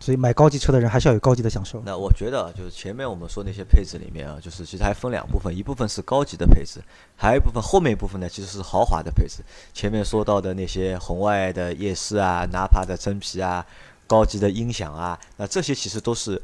[0.00, 1.82] 所以买高级车的人还是要有高级的享受。
[1.84, 6.80] 那我觉得啊，就是前面我们说那些配置里面啊，就是其实还分两部分，一部分是高级的配置，
[7.16, 9.44] 还有一部分后面一部分呢其实是豪华的配置。
[9.74, 13.64] 前面说到的那些红外的夜视啊、纳帕的真皮啊、
[14.06, 16.40] 高级的音响啊，那这些其实都是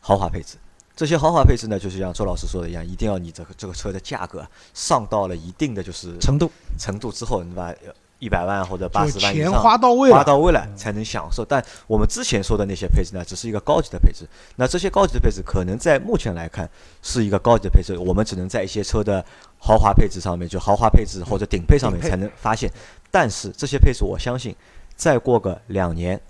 [0.00, 0.58] 豪华配置。
[0.94, 7.74] 这些豪华配置呢，就是像周老师说的一样，一定要你这个这个车的价格上到了一定的就是程度，程度之后，你把
[8.22, 11.44] 一百万或者八十万以上花到位了，花到位了才能享受。
[11.44, 14.24] 但我们之前说的那些配置呢，只是一个高级的配置。
[14.54, 16.70] 那这些高级的配置，可能在目前来看
[17.02, 19.24] 是一个高级的配置，我们只能在一些车的
[19.58, 22.70] 豪华配置上面，就豪华配置或者顶配上面才能发现。
[23.10, 24.54] 但是这些配置，我相信
[24.94, 26.20] 再过个两年，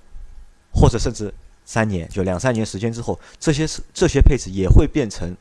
[0.72, 1.30] 或者甚至
[1.66, 5.36] 三年，就两三年时间之后，这些是这些配置也会变成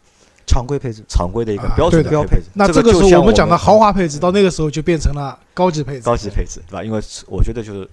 [0.52, 1.02] 常规配置。
[1.08, 2.43] 常规的一个啊标准的标配置。
[2.54, 6.02] 那这这个时候我们讲的豪华配置，到那个时候就变成了高级配置。
[6.02, 6.84] 高级配置，对吧？
[6.84, 7.89] 因为我觉得就是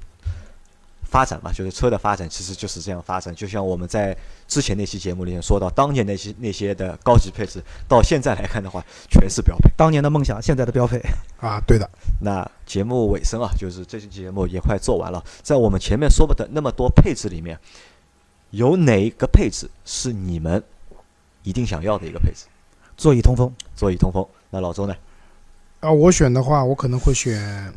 [1.03, 3.35] 发展嘛，就是车的发展其实就是这样发展。
[3.35, 9.71] 就像我们在之前那期节目里面说到，当年那些那些的高级配置，到现在来看的话，全是标配。
[9.77, 11.01] 当年的梦想，现在的标配。
[11.41, 11.89] 啊，对的，
[12.21, 17.59] 那节目尾声啊，就是这期节目也快做完了，在我们前面说的那么多配置里面，
[18.51, 20.63] 有哪一个配置是你们
[21.49, 22.45] 一定想要的一个配置？
[22.95, 24.27] 座椅通风，座椅通风。
[24.51, 24.95] 那老周呢？
[25.81, 27.73] 啊，我选的话，我可能会选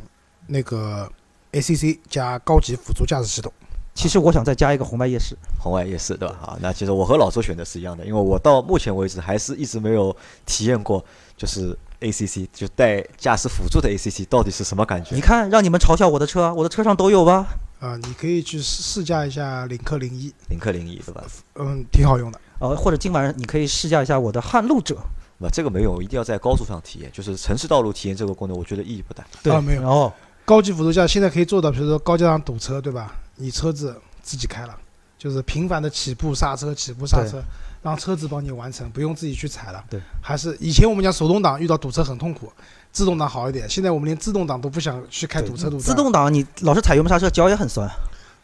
[0.46, 1.10] 那个
[1.52, 3.50] ACC 加高级辅助驾驶系统。
[3.94, 5.34] 其实我想再加一个红外夜视。
[5.58, 6.34] 红外夜视，对吧？
[6.42, 10.14] 啊，那其实我和老周选的是一样的，因为我到目前为止还是一直没有
[10.44, 11.02] 体验过，
[11.36, 15.20] 就是 ACC 就带驾驶辅助的 ACC 到底是什么感觉你？
[15.22, 17.46] 看，让你们嘲笑我的车，我的车上都有吧？
[17.80, 21.24] 啊，你可以去试试驾一下领克零一，领克零一，对吧？
[21.56, 22.40] 嗯，挺好用的。
[22.62, 24.96] 呃，或者今晚你可以试驾一下我的撼路者。
[25.38, 29.24] 那这个没有，一定要在高速上体验，就是城市道路体验这个功能，我觉得意义不大。
[29.42, 30.12] 对，啊没有然后，
[30.44, 33.12] 高级辅助驾现在可以做到，比如说高架上堵车，对吧？
[33.34, 34.78] 你车子自己开了，
[35.18, 37.42] 就是频繁的起步刹车、起步刹车，
[37.82, 39.84] 让车子帮你完成，不用自己去踩了。
[39.90, 42.52] 对，还是以前我们讲手动挡遇到堵车很痛苦，
[42.92, 43.68] 自动挡好一点。
[43.68, 45.82] 现在我们连自动挡都不想去开堵车堵车。
[45.82, 47.90] 自动挡你老是踩油门刹车，脚也很酸。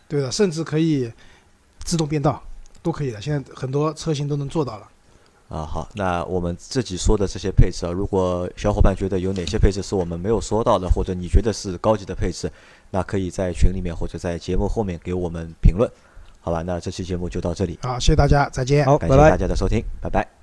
[0.08, 1.12] 对的，甚至可以
[1.84, 2.42] 自动变道，
[2.88, 3.20] 都可以的。
[3.20, 4.88] 现在很多车型都能做到了。
[5.48, 12.50] 啊，好，那我们自己说的这些配置啊，如果小伙伴觉得有哪些配置是我们没有说到的，或者你觉得是高级的配置，
[12.90, 15.90] 那可以在群里面或者在节目后面给我们评论，
[16.40, 16.62] 好吧？
[16.62, 18.84] 那这期节目就到这里，好，谢谢大家，再见。
[18.84, 19.36] 好，感谢大。
[19.36, 20.37] 家的收听，拜拜。